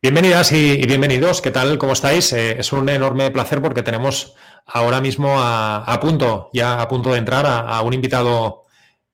Bienvenidas 0.00 0.52
y, 0.52 0.86
bienvenidos. 0.86 1.42
¿Qué 1.42 1.50
tal? 1.50 1.76
¿Cómo 1.76 1.92
estáis? 1.92 2.32
Eh, 2.32 2.60
es 2.60 2.72
un 2.72 2.88
enorme 2.88 3.32
placer 3.32 3.60
porque 3.60 3.82
tenemos 3.82 4.36
ahora 4.64 5.00
mismo 5.00 5.34
a, 5.40 5.98
punto, 6.00 6.50
ya 6.52 6.80
a 6.80 6.86
punto 6.86 7.10
de 7.10 7.18
entrar 7.18 7.44
a, 7.46 7.82
un 7.82 7.92
invitado 7.94 8.62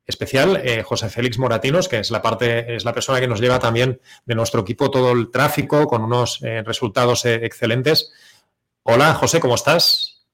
especial, 0.04 0.60
eh, 0.62 0.82
José 0.82 1.08
Félix 1.08 1.38
Moratinos, 1.38 1.88
que 1.88 2.00
es 2.00 2.10
la 2.10 2.20
parte, 2.20 2.76
es 2.76 2.84
la 2.84 2.92
persona 2.92 3.18
que 3.18 3.26
nos 3.26 3.40
lleva 3.40 3.58
también 3.58 3.98
de 4.26 4.34
nuestro 4.34 4.60
equipo 4.60 4.90
todo 4.90 5.12
el 5.12 5.30
tráfico 5.30 5.86
con 5.86 6.02
unos 6.02 6.42
eh, 6.42 6.62
resultados 6.62 7.24
excelentes. 7.24 8.12
Hola, 8.82 9.14
José, 9.14 9.40
¿cómo 9.40 9.54
estás? 9.54 10.26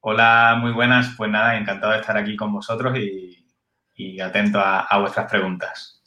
Hola, 0.00 0.56
muy 0.60 0.72
buenas. 0.72 1.14
Pues 1.16 1.30
nada, 1.30 1.56
encantado 1.56 1.92
de 1.92 2.00
estar 2.00 2.16
aquí 2.16 2.34
con 2.34 2.52
vosotros 2.52 2.98
y, 2.98 4.20
atento 4.20 4.58
a 4.60 4.98
vuestras 4.98 5.30
preguntas. 5.30 5.97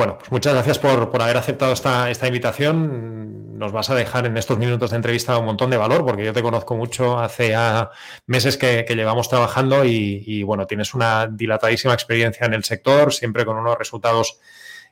Bueno, 0.00 0.16
pues 0.16 0.32
muchas 0.32 0.54
gracias 0.54 0.78
por, 0.78 1.10
haber 1.20 1.36
aceptado 1.36 1.74
esta, 1.74 2.08
esta, 2.08 2.26
invitación. 2.26 3.58
Nos 3.58 3.70
vas 3.70 3.90
a 3.90 3.94
dejar 3.94 4.24
en 4.24 4.38
estos 4.38 4.56
minutos 4.56 4.92
de 4.92 4.96
entrevista 4.96 5.36
un 5.36 5.44
montón 5.44 5.68
de 5.68 5.76
valor, 5.76 6.06
porque 6.06 6.24
yo 6.24 6.32
te 6.32 6.40
conozco 6.40 6.74
mucho 6.74 7.18
hace 7.18 7.50
ya 7.50 7.90
meses 8.24 8.56
que, 8.56 8.86
llevamos 8.88 9.28
trabajando 9.28 9.84
y, 9.84 10.22
y, 10.26 10.42
bueno, 10.42 10.66
tienes 10.66 10.94
una 10.94 11.26
dilatadísima 11.26 11.92
experiencia 11.92 12.46
en 12.46 12.54
el 12.54 12.64
sector, 12.64 13.12
siempre 13.12 13.44
con 13.44 13.58
unos 13.58 13.76
resultados 13.76 14.40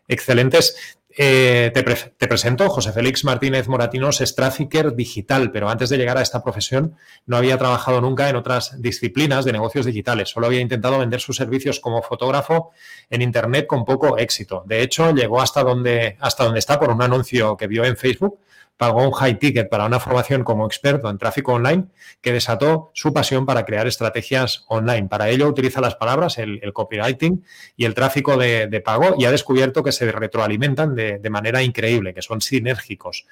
excelentes. 0.09 0.99
Eh, 1.21 1.73
te, 1.75 2.29
presento, 2.29 2.69
José 2.69 2.93
Félix 2.93 3.25
Martínez 3.25 3.67
Moratinos 3.67 4.21
es 4.21 4.37
trafficker 4.37 4.95
digital, 4.95 5.51
pero 5.51 5.69
antes 5.69 5.89
de 5.89 5.99
llegar 5.99 6.17
a 6.17 6.23
esta 6.23 6.45
profesión 6.45 6.95
no 7.27 7.37
había 7.37 7.59
trabajado 7.59 8.01
nunca 8.01 8.29
en 8.29 8.37
otras 8.37 8.81
disciplinas 8.81 9.45
de 9.45 9.51
negocios 9.51 9.85
digitales. 9.85 10.29
Solo 10.29 10.47
había 10.47 10.61
intentado 10.61 11.01
vender 11.01 11.21
sus 11.21 11.35
servicios 11.35 11.81
como 11.81 12.03
fotógrafo 12.03 12.71
en 13.11 13.23
Internet 13.23 13.67
con 13.67 13.85
poco 13.85 14.17
éxito. 14.17 14.63
De 14.65 14.81
hecho, 14.81 15.11
llegó 15.11 15.41
hasta 15.41 15.65
donde, 15.65 16.17
hasta 16.21 16.45
donde 16.45 16.61
está 16.61 16.79
por 16.79 16.91
un 16.91 17.03
anuncio 17.03 17.57
que 17.57 17.67
vio 17.67 17.85
en 17.85 17.97
Facebook 17.97 18.39
pagó 18.79 19.03
un 19.03 19.11
high 19.11 19.39
ticket 19.39 19.69
para 19.69 19.85
una 19.85 20.01
formación 20.01 20.45
como 20.45 20.65
experto 20.65 21.11
en 21.11 21.19
tráfico 21.19 21.53
online 21.53 21.89
que 22.23 22.33
desató 22.33 22.91
su 22.95 23.13
pasión 23.13 23.45
para 23.45 23.67
crear 23.67 23.87
estrategias 23.87 24.65
online. 24.69 25.09
Para 25.09 25.29
ello 25.29 25.49
utiliza 25.49 25.81
las 25.81 25.97
palabras, 25.97 26.39
el, 26.39 26.73
copywriting 26.73 27.45
y 27.77 27.85
el 27.85 27.95
tráfico 27.95 28.37
de, 28.37 28.83
pago 28.85 29.17
y 29.19 29.25
ha 29.25 29.33
descubierto 29.33 29.83
que 29.83 29.91
se 29.93 30.11
retroalimentan 30.11 30.95
de, 30.95 31.29
manera 31.29 31.63
increíble, 31.63 32.15
que 32.15 32.23
son 32.23 32.41
sinérgicos. 32.41 33.27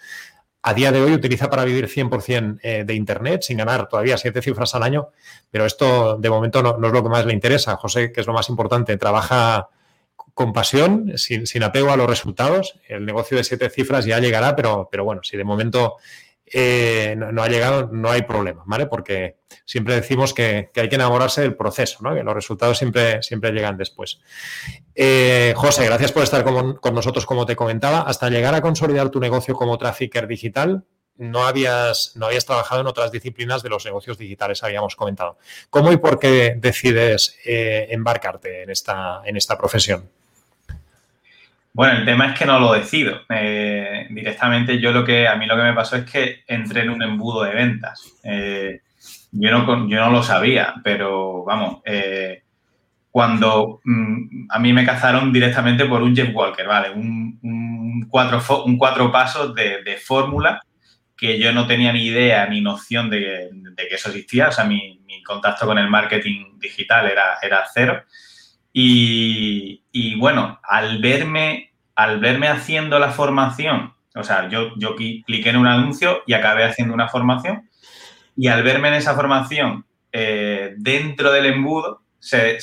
A 0.62 0.74
día 0.74 0.90
de 0.90 1.00
hoy 1.00 1.12
utiliza 1.12 1.48
para 1.48 1.64
vivir 1.64 1.88
100% 1.88 2.58
eh, 2.60 2.82
de 2.84 2.94
Internet, 2.94 3.42
sin 3.42 3.58
ganar 3.58 3.88
todavía 3.88 4.18
siete 4.18 4.42
cifras 4.42 4.74
al 4.74 4.82
año, 4.82 5.10
pero 5.48 5.64
esto 5.64 6.16
de 6.18 6.28
momento 6.28 6.60
no, 6.60 6.76
no, 6.76 6.88
es 6.88 6.92
lo 6.92 7.04
que 7.04 7.08
más 7.08 7.24
le 7.24 7.32
interesa. 7.32 7.76
José, 7.76 8.10
que 8.10 8.20
es 8.20 8.26
lo 8.26 8.32
más 8.32 8.48
importante, 8.48 8.96
trabaja 8.96 9.68
con 10.36 10.52
pasión, 10.52 11.14
sin, 11.16 11.62
apego 11.62 11.90
a 11.92 11.96
los 11.96 12.06
resultados. 12.06 12.78
El 12.86 13.06
negocio 13.06 13.38
de 13.38 13.42
siete 13.42 13.70
cifras 13.70 14.04
ya 14.04 14.20
llegará, 14.20 14.54
pero, 14.54 14.86
bueno, 15.02 15.22
si 15.24 15.34
de 15.34 15.44
momento 15.44 15.96
eh, 16.44 17.16
no, 17.16 17.42
ha 17.42 17.48
llegado, 17.48 17.88
no 17.90 18.10
hay 18.10 18.20
problema, 18.20 18.62
¿vale? 18.66 18.84
Porque 18.84 19.38
siempre 19.64 19.94
decimos 19.94 20.34
que, 20.34 20.68
hay 20.76 20.88
que 20.90 20.94
enamorarse 20.94 21.40
del 21.40 21.56
proceso, 21.56 22.00
¿no? 22.02 22.14
Que 22.14 22.22
los 22.22 22.34
resultados 22.34 22.76
siempre, 22.76 23.22
llegan 23.50 23.78
después. 23.78 24.20
Eh, 24.94 25.54
José, 25.56 25.86
gracias 25.86 26.12
por 26.12 26.22
estar 26.22 26.44
con, 26.44 26.94
nosotros, 26.94 27.24
como 27.24 27.46
te 27.46 27.56
comentaba. 27.56 28.00
Hasta 28.00 28.28
llegar 28.28 28.54
a 28.54 28.60
consolidar 28.60 29.08
tu 29.08 29.20
negocio 29.20 29.54
como 29.54 29.78
trafficker 29.78 30.26
digital, 30.26 30.84
no 31.16 31.46
habías, 31.46 32.12
trabajado 32.46 32.82
en 32.82 32.88
otras 32.88 33.10
disciplinas 33.10 33.62
de 33.62 33.70
los 33.70 33.86
negocios 33.86 34.18
digitales, 34.18 34.62
habíamos 34.62 34.96
comentado. 34.96 35.38
¿Cómo 35.70 35.92
y 35.92 35.96
por 35.96 36.18
qué 36.18 36.56
decides 36.58 37.38
eh, 37.46 37.86
embarcarte 37.88 38.64
en 38.64 38.68
esta 38.68 39.56
profesión? 39.56 40.10
Bueno, 41.76 41.98
el 41.98 42.06
tema 42.06 42.28
es 42.28 42.38
que 42.38 42.46
no 42.46 42.58
lo 42.58 42.72
decido. 42.72 43.20
Eh, 43.28 44.06
directamente 44.08 44.80
yo 44.80 44.92
lo 44.92 45.04
que, 45.04 45.28
a 45.28 45.36
mí 45.36 45.44
lo 45.44 45.56
que 45.56 45.62
me 45.62 45.74
pasó 45.74 45.96
es 45.96 46.10
que 46.10 46.42
entré 46.46 46.80
en 46.80 46.88
un 46.88 47.02
embudo 47.02 47.42
de 47.42 47.52
ventas. 47.52 48.14
Eh, 48.24 48.80
yo, 49.30 49.50
no, 49.50 49.86
yo 49.86 50.00
no 50.00 50.10
lo 50.10 50.22
sabía, 50.22 50.76
pero 50.82 51.44
vamos, 51.44 51.82
eh, 51.84 52.44
cuando 53.10 53.82
mm, 53.84 54.46
a 54.48 54.58
mí 54.58 54.72
me 54.72 54.86
cazaron 54.86 55.30
directamente 55.30 55.84
por 55.84 56.02
un 56.02 56.16
Jeff 56.16 56.34
Walker, 56.34 56.66
¿vale? 56.66 56.92
Un, 56.92 58.06
cuatro, 58.08 58.42
un 58.64 58.78
cuatro 58.78 59.12
pasos 59.12 59.54
de, 59.54 59.98
fórmula 60.02 60.62
que 61.14 61.38
yo 61.38 61.52
no 61.52 61.66
tenía 61.66 61.92
ni 61.92 62.06
idea 62.06 62.46
ni 62.46 62.62
noción 62.62 63.10
de, 63.10 63.50
que 63.76 63.94
eso 63.94 64.08
existía. 64.08 64.48
O 64.48 64.52
sea, 64.52 64.64
mi, 64.64 64.98
contacto 65.26 65.66
con 65.66 65.76
el 65.76 65.90
marketing 65.90 66.58
digital 66.58 67.10
era, 67.10 67.36
era 67.42 67.66
cero. 67.70 68.02
Y, 68.78 70.14
bueno, 70.18 70.60
al 70.62 71.00
verme, 71.00 71.72
al 71.94 72.20
verme 72.20 72.48
haciendo 72.48 72.98
la 72.98 73.10
formación, 73.10 73.94
o 74.14 74.22
sea, 74.22 74.50
yo, 74.50 74.72
yo 74.76 74.94
cliqué 74.94 75.48
en 75.48 75.56
un 75.56 75.66
anuncio 75.66 76.22
y 76.26 76.34
acabé 76.34 76.64
haciendo 76.64 76.92
una 76.92 77.08
formación. 77.08 77.70
Y 78.36 78.48
al 78.48 78.62
verme 78.62 78.88
en 78.88 78.94
esa 78.94 79.14
formación 79.14 79.86
eh, 80.12 80.74
dentro 80.76 81.32
del 81.32 81.46
embudo, 81.46 82.02
se, 82.18 82.58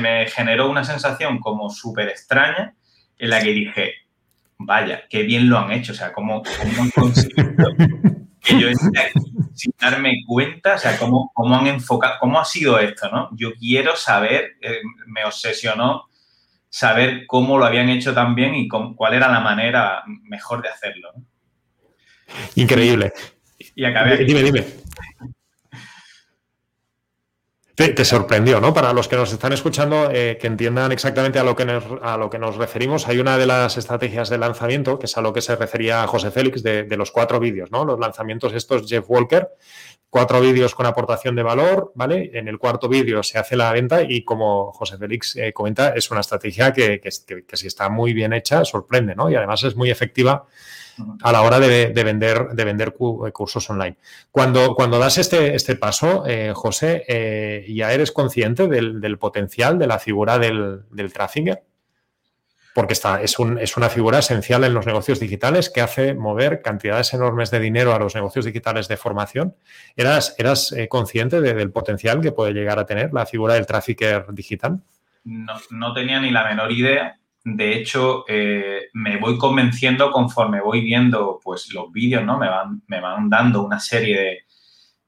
me 0.00 0.28
generó 0.28 0.70
una 0.70 0.84
sensación 0.84 1.40
como 1.40 1.68
súper 1.68 2.10
extraña 2.10 2.76
en 3.18 3.30
la 3.30 3.42
que 3.42 3.50
dije, 3.50 3.94
vaya, 4.56 5.02
qué 5.10 5.24
bien 5.24 5.48
lo 5.48 5.58
han 5.58 5.72
hecho, 5.72 5.90
o 5.90 5.96
sea, 5.96 6.12
cómo, 6.12 6.44
cómo 6.44 6.82
han 6.82 6.90
conseguido 6.90 7.74
que 8.40 8.60
yo 8.60 8.68
sin 9.60 9.74
darme 9.78 10.24
cuenta, 10.26 10.74
o 10.76 10.78
sea, 10.78 10.98
cómo, 10.98 11.30
cómo, 11.34 11.54
han 11.54 11.66
enfocado, 11.66 12.14
cómo 12.18 12.40
ha 12.40 12.44
sido 12.46 12.78
esto, 12.78 13.10
¿no? 13.10 13.28
Yo 13.36 13.52
quiero 13.52 13.94
saber, 13.94 14.56
eh, 14.62 14.80
me 15.06 15.22
obsesionó 15.24 16.08
saber 16.70 17.26
cómo 17.26 17.58
lo 17.58 17.66
habían 17.66 17.90
hecho 17.90 18.14
tan 18.14 18.34
bien 18.34 18.54
y 18.54 18.68
cuál 18.68 19.14
era 19.14 19.30
la 19.30 19.40
manera 19.40 20.02
mejor 20.06 20.62
de 20.62 20.70
hacerlo. 20.70 21.12
Increíble. 22.54 23.12
Y 23.74 23.84
acabé. 23.84 24.24
Dime, 24.24 24.42
dime. 24.42 24.64
Te, 27.80 28.04
sorprendió, 28.04 28.60
¿no? 28.60 28.74
Para 28.74 28.92
los 28.92 29.08
que 29.08 29.16
nos 29.16 29.32
están 29.32 29.54
escuchando, 29.54 30.10
eh, 30.12 30.36
que 30.38 30.48
entiendan 30.48 30.92
exactamente 30.92 31.38
a 31.38 31.44
lo 31.44 31.56
que, 31.56 31.64
nos, 31.64 31.82
a 32.02 32.18
lo 32.18 32.28
que 32.28 32.38
nos 32.38 32.56
referimos, 32.56 33.08
hay 33.08 33.20
una 33.20 33.38
de 33.38 33.46
las 33.46 33.78
estrategias 33.78 34.28
de 34.28 34.36
lanzamiento, 34.36 34.98
que 34.98 35.06
es 35.06 35.16
a 35.16 35.22
lo 35.22 35.32
que 35.32 35.40
se 35.40 35.56
refería 35.56 36.06
José 36.06 36.30
Félix, 36.30 36.62
de, 36.62 36.84
los 36.98 37.10
cuatro 37.10 37.40
vídeos, 37.40 37.70
¿no? 37.70 37.86
Los 37.86 37.98
lanzamientos 37.98 38.52
estos 38.52 38.86
Jeff 38.86 39.06
Walker, 39.08 39.48
cuatro 40.10 40.40
vídeos 40.40 40.74
con 40.74 40.86
aportación 40.86 41.36
de 41.36 41.42
valor, 41.42 41.92
¿vale? 41.94 42.30
En 42.34 42.48
el 42.48 42.58
cuarto 42.58 42.88
vídeo 42.88 43.22
se 43.22 43.38
hace 43.38 43.56
la 43.56 43.72
venta 43.72 44.02
y 44.02 44.24
como 44.24 44.72
José 44.72 44.98
Félix 44.98 45.36
eh, 45.36 45.52
comenta, 45.52 45.90
es 45.90 46.10
una 46.10 46.20
estrategia 46.20 46.72
que, 46.72 47.00
que, 47.00 47.56
si 47.56 47.66
está 47.66 47.88
muy 47.88 48.12
bien 48.12 48.32
hecha, 48.32 48.64
sorprende, 48.64 49.14
¿no? 49.14 49.30
Y 49.30 49.36
además 49.36 49.62
es 49.62 49.76
muy 49.76 49.90
efectiva 49.90 50.46
a 51.22 51.32
la 51.32 51.42
hora 51.42 51.58
de, 51.60 51.92
vender, 51.92 52.48
de 52.52 52.64
vender 52.64 52.88
eh, 52.88 53.32
cursos 53.32 53.70
online. 53.70 53.96
Cuando, 54.30 54.74
cuando 54.74 54.98
das 54.98 55.18
este, 55.18 55.54
este 55.54 55.76
paso, 55.76 56.24
eh, 56.26 56.52
José, 56.54 57.04
eh, 57.08 57.64
¿ya 57.68 57.92
eres 57.92 58.12
consciente 58.12 58.66
del, 58.68 59.18
potencial 59.18 59.78
de 59.78 59.86
la 59.86 59.98
figura 59.98 60.38
del, 60.38 60.82
del 60.90 61.12
trafficker? 61.12 61.62
Porque 62.74 62.92
está, 62.92 63.20
es, 63.20 63.38
un, 63.38 63.58
es, 63.58 63.76
una 63.76 63.88
figura 63.88 64.20
esencial 64.20 64.62
en 64.64 64.74
los 64.74 64.86
negocios 64.86 65.18
digitales 65.18 65.70
que 65.70 65.80
hace 65.80 66.14
mover 66.14 66.62
cantidades 66.62 67.12
enormes 67.14 67.50
de 67.50 67.58
dinero 67.58 67.94
a 67.94 67.98
los 67.98 68.14
negocios 68.14 68.44
digitales 68.44 68.86
de 68.86 68.96
formación. 68.96 69.56
¿Eras, 69.96 70.36
eras 70.38 70.74
consciente 70.88 71.40
del 71.40 71.72
potencial 71.72 72.20
que 72.20 72.32
puede 72.32 72.52
llegar 72.52 72.78
a 72.78 72.86
tener 72.86 73.12
la 73.12 73.26
figura 73.26 73.54
del 73.54 73.66
trafficker 73.66 74.26
digital? 74.32 74.80
No, 75.24 75.54
no 75.70 75.92
tenía 75.92 76.20
ni 76.20 76.30
la 76.30 76.44
menor 76.44 76.70
idea 76.70 77.20
de 77.44 77.74
hecho, 77.74 78.24
eh, 78.28 78.88
me 78.92 79.16
voy 79.16 79.38
convenciendo 79.38 80.10
conforme 80.10 80.60
voy 80.60 80.82
viendo 80.82 81.40
pues, 81.42 81.72
los 81.72 81.90
vídeos, 81.90 82.24
¿no? 82.24 82.38
Me 82.38 82.48
van, 82.48 82.82
me 82.86 83.00
van 83.00 83.30
dando 83.30 83.62
una 83.62 83.80
serie 83.80 84.44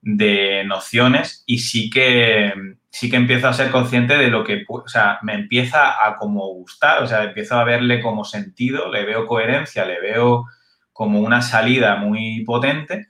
de, 0.00 0.64
nociones 0.64 1.44
y 1.46 1.58
sí 1.58 1.90
que, 1.90 2.52
sí 2.92 3.10
que 3.10 3.16
empiezo 3.16 3.48
a 3.48 3.52
ser 3.52 3.70
consciente 3.70 4.16
de 4.16 4.28
lo 4.28 4.44
que, 4.44 4.64
o 4.68 4.86
sea, 4.86 5.18
me 5.22 5.34
empieza 5.34 6.06
a 6.06 6.16
como 6.16 6.46
gustar, 6.54 7.02
o 7.02 7.06
sea, 7.06 7.24
empiezo 7.24 7.58
a 7.58 7.64
verle 7.64 8.00
como 8.00 8.24
sentido, 8.24 8.92
le 8.92 9.04
veo 9.04 9.26
coherencia, 9.26 9.84
le 9.84 10.00
veo 10.00 10.46
como 10.92 11.20
una 11.20 11.42
salida 11.42 11.96
muy 11.96 12.44
potente, 12.44 13.08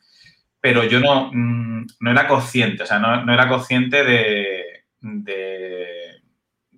pero 0.60 0.84
yo 0.84 1.00
no, 1.00 1.30
mm, 1.32 1.86
no 2.00 2.10
era 2.10 2.26
consciente, 2.26 2.84
o 2.84 2.86
sea, 2.86 2.98
no, 2.98 3.32
era 3.34 3.48
consciente 3.48 4.04
de 4.04 4.62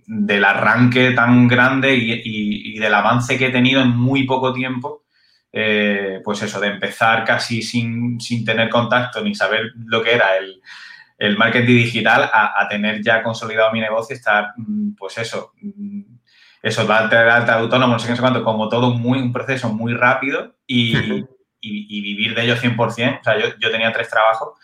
del 0.06 0.44
arranque 0.44 1.12
tan 1.12 1.48
grande 1.48 1.94
y, 1.94 2.78
del 2.78 2.94
avance 2.94 3.38
que 3.38 3.46
he 3.46 3.50
tenido 3.50 3.80
en 3.80 3.90
muy 3.90 4.24
poco 4.24 4.52
tiempo, 4.52 5.04
eh, 5.52 6.20
pues 6.24 6.42
eso, 6.42 6.60
de 6.60 6.68
empezar 6.68 7.24
casi 7.24 7.62
sin, 7.62 8.18
tener 8.44 8.68
contacto 8.68 9.22
ni 9.22 9.34
saber 9.34 9.72
lo 9.86 10.02
que 10.02 10.12
era 10.12 10.36
el, 10.36 10.60
marketing 11.36 11.76
digital 11.76 12.30
a, 12.32 12.66
tener 12.68 13.02
ya 13.02 13.22
consolidado 13.22 13.72
mi 13.72 13.80
negocio 13.80 14.14
y 14.14 14.18
estar, 14.18 14.52
mm, 14.56 14.94
pues 14.96 15.18
eso, 15.18 15.52
mm, 15.60 16.02
eso, 16.62 16.86
va 16.86 16.98
a 16.98 17.36
alta 17.36 17.54
autónomo, 17.54 17.92
no 17.92 17.98
sé 17.98 18.06
qué, 18.06 18.10
no 18.12 18.16
sé 18.16 18.22
cuánto, 18.22 18.44
como 18.44 18.68
todo 18.68 18.90
muy, 18.94 19.18
un 19.20 19.32
proceso 19.32 19.68
muy 19.68 19.94
rápido 19.94 20.56
y, 20.66 21.24
vivir 21.60 22.34
de 22.34 22.44
ello 22.44 22.56
100%. 22.56 23.20
O 23.20 23.24
sea, 23.24 23.38
yo, 23.38 23.70
tenía 23.70 23.92
tres 23.92 24.08
trabajos 24.08 24.58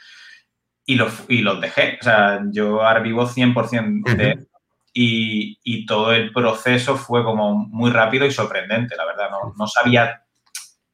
y 0.84 0.96
los, 0.96 1.24
y 1.28 1.42
los 1.42 1.60
dejé. 1.60 1.98
O 2.00 2.04
sea, 2.04 2.40
yo 2.52 2.82
ahora 2.82 3.00
vivo 3.00 3.26
100% 3.26 4.16
de 4.16 4.46
y, 4.92 5.86
todo 5.86 6.12
el 6.12 6.32
proceso 6.32 6.96
fue 6.96 7.22
como 7.24 7.54
muy 7.54 7.90
rápido 7.90 8.26
y 8.26 8.30
sorprendente, 8.30 8.96
la 8.96 9.06
verdad. 9.06 9.30
No, 9.56 9.66
sabía 9.66 10.22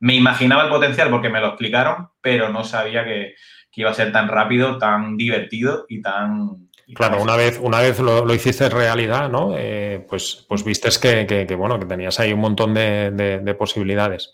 me 0.00 0.14
imaginaba 0.14 0.64
el 0.64 0.70
potencial 0.70 1.10
porque 1.10 1.28
me 1.28 1.40
lo 1.40 1.48
explicaron, 1.48 2.08
pero 2.20 2.50
no 2.50 2.64
sabía 2.64 3.04
que, 3.04 3.34
iba 3.78 3.90
a 3.90 3.94
ser 3.94 4.10
tan 4.10 4.28
rápido, 4.28 4.78
tan 4.78 5.18
divertido 5.18 5.84
y 5.90 6.00
tan... 6.00 6.70
claro, 6.94 7.20
una 7.20 7.36
vez, 7.36 7.58
una 7.60 7.80
vez 7.80 8.00
lo, 8.00 8.32
hiciste 8.32 8.70
realidad, 8.70 9.28
¿no? 9.28 9.52
Eh, 9.54 10.02
pues, 10.08 10.46
pues 10.48 10.64
vistes 10.64 10.98
que, 10.98 11.46
bueno, 11.58 11.78
que 11.78 11.84
tenías 11.84 12.18
ahí 12.18 12.32
un 12.32 12.40
montón 12.40 12.72
de 12.72 13.56
posibilidades. 13.58 14.32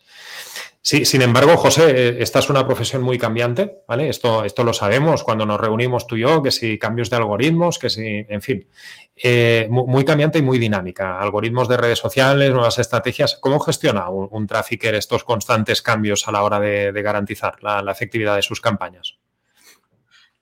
Sí, 0.84 1.04
sin 1.04 1.22
embargo, 1.22 1.56
José, 1.56 2.20
esta 2.20 2.40
es 2.40 2.50
una 2.50 2.66
profesión 2.66 3.02
muy 3.02 3.16
cambiante, 3.16 3.82
¿vale? 3.86 4.08
Esto, 4.08 4.44
esto 4.44 4.64
lo 4.64 4.72
sabemos 4.72 5.22
cuando 5.22 5.46
nos 5.46 5.60
reunimos 5.60 6.08
tú 6.08 6.16
y 6.16 6.22
yo, 6.22 6.42
que 6.42 6.50
si 6.50 6.76
cambios 6.76 7.08
de 7.08 7.18
algoritmos, 7.18 7.78
que 7.78 7.88
si, 7.88 8.26
en 8.28 8.42
fin, 8.42 8.66
eh, 9.14 9.68
muy, 9.70 10.04
cambiante 10.04 10.40
y 10.40 10.42
muy 10.42 10.58
dinámica. 10.58 11.20
Algoritmos 11.20 11.68
de 11.68 11.76
redes 11.76 12.00
sociales, 12.00 12.50
nuevas 12.50 12.80
estrategias. 12.80 13.38
¿Cómo 13.40 13.60
gestiona 13.60 14.08
un, 14.08 14.26
un 14.32 14.44
trafficker 14.48 14.96
estos 14.96 15.22
constantes 15.22 15.82
cambios 15.82 16.26
a 16.26 16.32
la 16.32 16.42
hora 16.42 16.58
de, 16.58 16.90
garantizar 17.00 17.62
la, 17.62 17.88
efectividad 17.88 18.34
de 18.34 18.42
sus 18.42 18.60
campañas? 18.60 19.18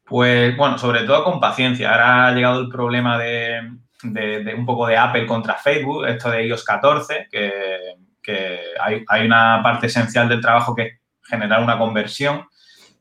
Pues 0.05 0.57
bueno, 0.57 0.79
sobre 0.79 1.03
todo 1.05 1.23
con 1.23 1.39
paciencia. 1.39 1.91
Ahora 1.91 2.29
ha 2.29 2.33
llegado 2.33 2.63
el 2.63 2.71
problema 2.71 3.19
de, 3.19 3.61
de 4.05 4.55
un 4.55 4.65
poco 4.65 4.87
de 4.87 4.97
Apple 4.97 5.27
contra 5.27 5.57
Facebook, 5.57 6.07
esto 6.07 6.31
de 6.31 6.47
iOS 6.47 6.65
14, 6.65 7.29
que 7.31 8.09
que 8.23 8.61
hay, 8.81 9.27
una 9.27 9.61
parte 9.63 9.87
esencial 9.87 10.29
del 10.29 10.41
trabajo 10.41 10.75
que 10.75 10.83
es 10.83 11.01
generar 11.23 11.63
una 11.63 11.79
conversión 11.79 12.47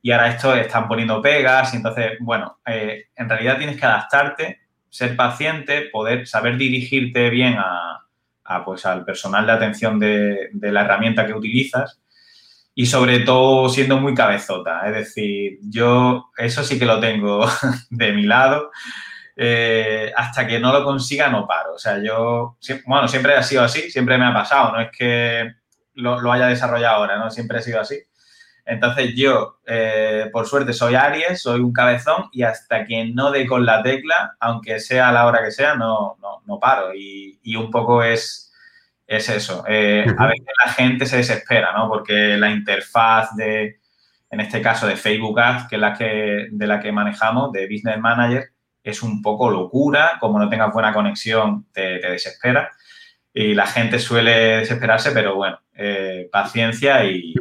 y 0.01 0.11
ahora 0.11 0.29
esto 0.29 0.55
están 0.55 0.87
poniendo 0.87 1.21
pegas 1.21 1.73
y 1.73 1.77
entonces, 1.77 2.13
bueno, 2.19 2.59
eh, 2.65 3.05
en 3.15 3.29
realidad 3.29 3.57
tienes 3.57 3.77
que 3.77 3.85
adaptarte, 3.85 4.59
ser 4.89 5.15
paciente, 5.15 5.89
poder 5.91 6.27
saber 6.27 6.57
dirigirte 6.57 7.29
bien 7.29 7.57
a, 7.57 8.63
pues, 8.65 8.85
al 8.85 9.05
personal 9.05 9.45
de 9.45 9.51
atención 9.51 9.99
de, 9.99 10.49
de, 10.53 10.71
la 10.71 10.81
herramienta 10.81 11.27
que 11.27 11.33
utilizas 11.33 11.99
y 12.73 12.85
sobre 12.85 13.19
todo 13.19 13.67
siendo 13.69 13.99
muy 13.99 14.13
cabezota. 14.13 14.87
Es 14.87 14.95
decir, 14.95 15.59
yo 15.63 16.29
eso 16.37 16.63
sí 16.63 16.79
que 16.79 16.85
lo 16.85 16.99
tengo 16.99 17.45
de 17.89 18.13
mi 18.13 18.23
lado. 18.23 18.71
Eh, 19.41 20.11
hasta 20.17 20.45
que 20.45 20.59
no 20.59 20.73
lo 20.73 20.83
consiga 20.83 21.29
no 21.29 21.47
paro. 21.47 21.75
O 21.75 21.77
sea, 21.77 21.97
yo, 22.03 22.57
bueno, 22.85 23.07
siempre 23.07 23.35
ha 23.35 23.41
sido 23.41 23.63
así, 23.63 23.89
siempre 23.89 24.17
me 24.17 24.25
ha 24.25 24.33
pasado, 24.33 24.73
no 24.73 24.81
es 24.81 24.89
que 24.91 25.53
lo, 25.93 26.29
haya 26.29 26.47
desarrollado 26.47 26.97
ahora, 26.97 27.17
¿no? 27.17 27.31
Siempre 27.31 27.59
ha 27.59 27.61
sido 27.61 27.79
así. 27.79 27.97
Entonces 28.65 29.15
yo, 29.15 29.61
eh, 29.65 30.29
por 30.33 30.45
suerte, 30.45 30.73
soy 30.73 30.95
Aries, 30.95 31.41
soy 31.41 31.61
un 31.61 31.71
cabezón 31.71 32.25
y 32.33 32.43
hasta 32.43 32.85
que 32.85 33.05
no 33.05 33.31
dé 33.31 33.47
con 33.47 33.65
la 33.65 33.81
tecla, 33.81 34.35
aunque 34.41 34.81
sea 34.81 35.07
a 35.07 35.13
la 35.13 35.25
hora 35.25 35.41
que 35.41 35.51
sea, 35.51 35.75
no, 35.75 36.17
no, 36.45 36.59
paro. 36.59 36.93
Y, 36.93 37.55
un 37.55 37.71
poco 37.71 38.03
es, 38.03 38.53
es 39.07 39.29
eso. 39.29 39.63
Eh, 39.69 40.05
a 40.17 40.27
veces 40.27 40.47
la 40.65 40.73
gente 40.73 41.05
se 41.05 41.15
desespera, 41.15 41.71
¿no? 41.71 41.87
Porque 41.87 42.35
la 42.37 42.49
interfaz 42.49 43.33
de, 43.37 43.79
en 44.29 44.39
este 44.41 44.61
caso, 44.61 44.85
de 44.85 44.97
Facebook 44.97 45.39
Ads, 45.39 45.69
que 45.69 45.75
es 45.77 45.81
la 45.81 45.93
que, 45.93 46.47
de 46.51 46.67
la 46.67 46.81
que 46.81 46.91
manejamos, 46.91 47.53
de 47.53 47.67
Business 47.67 47.99
Manager, 47.99 48.51
es 48.83 49.03
un 49.03 49.21
poco 49.21 49.49
locura, 49.49 50.17
como 50.19 50.39
no 50.39 50.49
tengas 50.49 50.73
buena 50.73 50.93
conexión 50.93 51.67
te, 51.71 51.99
desespera 51.99 52.71
y 53.33 53.53
la 53.53 53.67
gente 53.67 53.99
suele 53.99 54.57
desesperarse, 54.57 55.11
pero 55.11 55.35
bueno, 55.35 55.59
eh, 55.75 56.27
paciencia 56.31 57.03
y 57.05 57.33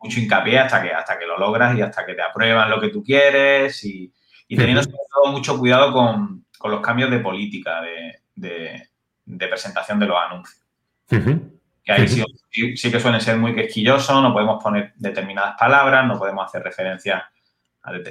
mucho 0.00 0.20
hincapié 0.20 0.58
hasta 0.58 0.82
que, 0.82 0.90
hasta 0.90 1.18
que 1.18 1.26
lo 1.26 1.38
logras 1.38 1.76
y 1.76 1.82
hasta 1.82 2.06
que 2.06 2.14
te 2.14 2.22
aprueban 2.22 2.70
lo 2.70 2.80
que 2.80 2.88
tú 2.88 3.02
quieres 3.02 3.84
y, 3.84 4.12
teniendo 4.48 4.82
sobre 4.82 4.96
todo 5.12 5.32
mucho 5.32 5.58
cuidado 5.58 5.92
con, 5.92 6.44
los 6.64 6.80
cambios 6.80 7.10
de 7.10 7.20
política 7.20 7.80
de, 7.82 8.88
presentación 9.48 10.00
de 10.00 10.06
los 10.06 10.16
anuncios. 10.18 10.66
Que 11.84 11.92
ahí 11.92 12.08
sí, 12.08 12.24
sí, 12.76 12.90
que 12.90 13.00
suelen 13.00 13.20
ser 13.20 13.36
muy 13.36 13.54
quisquillosos, 13.54 14.22
no 14.22 14.32
podemos 14.32 14.62
poner 14.62 14.92
determinadas 14.96 15.54
palabras, 15.58 16.06
no 16.06 16.18
podemos 16.18 16.44
hacer 16.46 16.62
referencia 16.62 17.30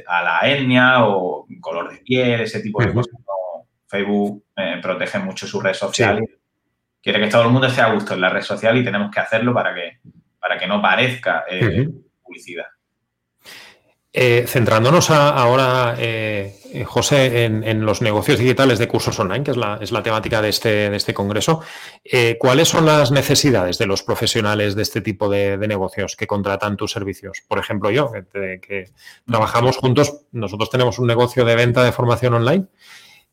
a 0.07 0.24
la 0.24 0.39
etnia 0.44 1.06
o 1.06 1.47
color 1.59 1.91
de 1.91 1.97
piel, 2.00 2.41
ese 2.41 2.62
tipo 2.62 2.81
de 2.81 2.94
cosas. 2.94 3.13
Facebook 3.88 4.44
eh, 4.56 4.79
protege 4.81 5.19
mucho 5.19 5.47
su 5.47 5.59
red 5.62 5.74
social. 5.74 6.21
Quiere 7.01 7.19
que 7.21 7.27
todo 7.27 7.44
el 7.44 7.50
mundo 7.50 7.68
esté 7.68 7.81
a 7.81 7.94
gusto 7.94 8.13
en 8.13 8.21
la 8.21 8.29
red 8.29 8.41
social 8.41 8.77
y 8.77 8.83
tenemos 8.83 9.09
que 9.12 9.19
hacerlo 9.19 9.53
para 9.53 9.74
que, 9.74 10.00
para 10.39 10.57
que 10.57 10.68
no 10.68 10.81
parezca 10.81 11.45
eh, 11.50 11.88
publicidad. 12.21 12.65
Eh, 14.19 14.45
centrándonos 14.47 15.11
ahora, 15.11 15.95
eh, 15.99 16.55
eh, 16.73 16.83
José, 16.85 17.45
en, 17.45 17.85
los 17.85 18.01
negocios 18.01 18.39
digitales 18.39 18.79
de 18.79 18.87
cursos 18.87 19.19
online, 19.19 19.43
que 19.43 19.51
es 19.51 19.57
la, 19.57 19.77
es 19.79 19.91
la 19.91 20.01
temática 20.01 20.41
de 20.41 20.49
este, 20.49 20.89
de 20.89 20.97
este 20.97 21.13
congreso, 21.13 21.61
¿cuáles 22.39 22.67
son 22.67 22.87
las 22.87 23.11
necesidades 23.11 23.77
de 23.77 23.85
los 23.85 24.01
profesionales 24.01 24.73
de 24.73 24.81
este 24.81 25.01
tipo 25.01 25.29
de, 25.29 25.55
negocios 25.67 26.15
que 26.15 26.25
contratan 26.25 26.77
tus 26.77 26.93
servicios? 26.93 27.43
Por 27.47 27.59
ejemplo, 27.59 27.91
yo, 27.91 28.11
que 28.33 28.89
trabajamos 29.27 29.77
juntos, 29.77 30.21
nosotros 30.31 30.71
tenemos 30.71 30.97
un 30.97 31.05
negocio 31.05 31.45
de 31.45 31.55
venta 31.55 31.83
de 31.83 31.91
formación 31.91 32.33
online 32.33 32.65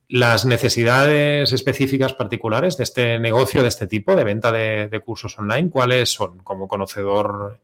las 0.08 0.44
necesidades 0.44 1.52
específicas 1.52 2.12
particulares 2.12 2.76
de 2.76 2.84
este 2.84 3.18
negocio, 3.18 3.62
de 3.62 3.68
este 3.68 3.86
tipo, 3.86 4.14
de 4.14 4.24
venta 4.24 4.52
de, 4.52 5.02
cursos 5.04 5.38
online, 5.38 5.70
¿cuáles 5.70 6.10
son 6.10 6.38
como 6.38 6.68
conocedor 6.68 7.60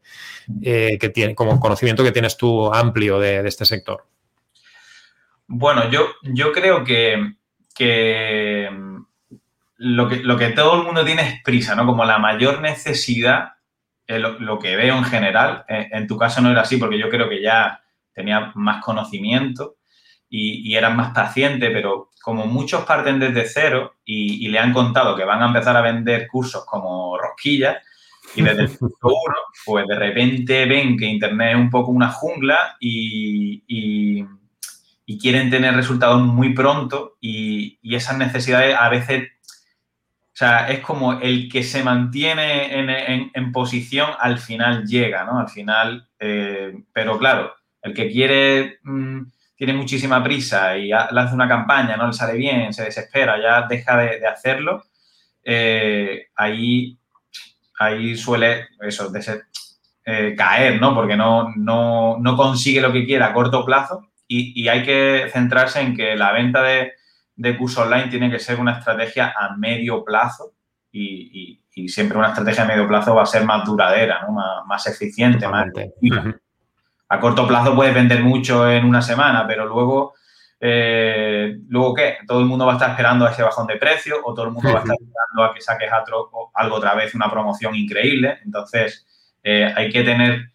eh, 0.61 0.97
que 0.99 1.09
tiene, 1.09 1.35
como 1.35 1.59
conocimiento 1.59 2.03
que 2.03 2.11
tienes 2.11 2.37
tú 2.37 2.73
amplio 2.73 3.19
de, 3.19 3.47
este 3.47 3.65
sector? 3.65 4.05
Bueno, 5.47 5.89
yo, 5.89 6.07
yo 6.23 6.51
creo 6.51 6.83
que, 6.83 7.35
lo 9.77 10.09
que, 10.09 10.15
lo 10.17 10.37
que 10.37 10.49
todo 10.49 10.79
el 10.79 10.83
mundo 10.83 11.05
tiene 11.05 11.21
es 11.21 11.43
prisa, 11.43 11.75
¿no? 11.75 11.85
Como 11.85 12.05
la 12.05 12.17
mayor 12.17 12.61
necesidad, 12.61 13.53
lo, 14.07 14.59
que 14.59 14.75
veo 14.75 14.97
en 14.97 15.03
general, 15.03 15.63
en, 15.67 15.87
en 15.93 16.07
tu 16.07 16.17
caso 16.17 16.41
no 16.41 16.49
era 16.49 16.61
así, 16.61 16.77
porque 16.77 16.97
yo 16.97 17.09
creo 17.09 17.29
que 17.29 17.41
ya 17.41 17.81
tenía 18.13 18.51
más 18.55 18.83
conocimiento 18.83 19.77
y, 20.31 20.73
eran 20.75 20.95
más 20.95 21.13
pacientes, 21.13 21.69
pero 21.71 22.09
como 22.23 22.45
muchos 22.47 22.85
parten 22.85 23.19
desde 23.19 23.45
cero 23.45 23.95
y, 24.05 24.47
le 24.47 24.57
han 24.57 24.73
contado 24.73 25.15
que 25.15 25.25
van 25.25 25.43
a 25.43 25.47
empezar 25.47 25.75
a 25.75 25.81
vender 25.81 26.27
cursos 26.27 26.65
como 26.65 27.17
rosquillas, 27.17 27.77
y 28.35 28.41
desde 28.41 28.63
el 28.63 28.69
punto 28.79 29.07
uno, 29.07 29.35
pues 29.65 29.85
de 29.87 29.95
repente 29.95 30.65
ven 30.65 30.97
que 30.97 31.05
Internet 31.05 31.51
es 31.51 31.55
un 31.57 31.69
poco 31.69 31.91
una 31.91 32.09
jungla 32.09 32.77
y, 32.79 33.61
y 35.11 35.19
quieren 35.19 35.49
tener 35.49 35.75
resultados 35.75 36.21
muy 36.21 36.53
pronto 36.53 37.17
y, 37.19 37.79
esas 37.83 38.17
necesidades 38.17 38.75
a 38.79 38.87
veces, 38.87 39.29
o 39.43 40.35
sea, 40.35 40.69
es 40.69 40.79
como 40.79 41.19
el 41.19 41.49
que 41.51 41.63
se 41.63 41.83
mantiene 41.83 42.79
en, 42.79 43.31
en, 43.33 43.51
posición 43.51 44.09
al 44.17 44.39
final 44.39 44.85
llega, 44.85 45.25
¿no? 45.25 45.39
Al 45.39 45.49
final, 45.49 46.07
eh, 46.17 46.73
pero 46.93 47.17
claro, 47.19 47.53
el 47.81 47.93
que 47.93 48.09
quiere... 48.09 48.79
Mm, 48.83 49.23
tiene 49.61 49.75
muchísima 49.75 50.23
prisa 50.23 50.75
y 50.75 50.89
lanza 50.89 51.35
una 51.35 51.47
campaña, 51.47 51.95
no 51.95 52.07
le 52.07 52.13
sale 52.13 52.33
bien, 52.33 52.73
se 52.73 52.85
desespera, 52.85 53.39
ya 53.39 53.67
deja 53.67 53.95
de, 53.95 54.25
hacerlo, 54.25 54.85
eh, 55.43 56.29
ahí, 56.35 56.97
ahí 57.77 58.17
suele 58.17 58.69
eso, 58.79 59.11
eh, 60.03 60.33
caer, 60.35 60.81
¿no? 60.81 60.95
Porque 60.95 61.15
no, 61.15 61.53
no, 61.55 62.35
consigue 62.35 62.81
lo 62.81 62.91
que 62.91 63.05
quiera 63.05 63.27
a 63.27 63.33
corto 63.33 63.63
plazo 63.63 64.07
y, 64.27 64.67
hay 64.67 64.81
que 64.81 65.29
centrarse 65.31 65.79
en 65.79 65.95
que 65.95 66.15
la 66.15 66.31
venta 66.31 66.63
de, 66.63 66.93
de 67.35 67.55
curso 67.55 67.83
online 67.83 68.07
tiene 68.07 68.31
que 68.31 68.39
ser 68.39 68.59
una 68.59 68.79
estrategia 68.79 69.31
a 69.37 69.55
medio 69.57 70.03
plazo 70.03 70.53
y, 70.91 71.59
siempre 71.87 72.17
una 72.17 72.29
estrategia 72.29 72.63
a 72.63 72.67
medio 72.67 72.87
plazo 72.87 73.13
va 73.13 73.21
a 73.21 73.27
ser 73.27 73.45
más 73.45 73.63
duradera, 73.63 74.23
¿no? 74.23 74.65
más, 74.65 74.87
eficiente, 74.87 75.47
más 75.47 75.67
a 77.11 77.19
corto 77.19 77.45
plazo 77.45 77.75
puedes 77.75 77.93
vender 77.93 78.23
mucho 78.23 78.71
en 78.71 78.85
una 78.85 79.01
semana, 79.01 79.45
pero 79.45 79.65
luego, 79.65 80.13
eh, 80.61 81.57
¿luego 81.67 81.93
qué? 81.93 82.19
Todo 82.25 82.39
el 82.39 82.45
mundo 82.45 82.65
va 82.65 82.71
a 82.71 82.75
estar 82.75 82.91
esperando 82.91 83.25
a 83.25 83.31
ese 83.31 83.43
bajón 83.43 83.67
de 83.67 83.75
precio 83.75 84.15
o 84.23 84.33
todo 84.33 84.45
el 84.45 84.51
mundo 84.51 84.71
va 84.71 84.79
a 84.79 84.81
estar 84.81 84.95
esperando 84.95 85.43
a 85.43 85.53
que 85.53 85.59
saques 85.59 85.91
algo 85.91 86.75
otra 86.75 86.95
vez, 86.95 87.13
una 87.13 87.29
promoción 87.29 87.75
increíble. 87.75 88.39
Entonces, 88.45 89.05
eh, 89.43 89.73
hay 89.75 89.89
que 89.89 90.03
tener 90.03 90.50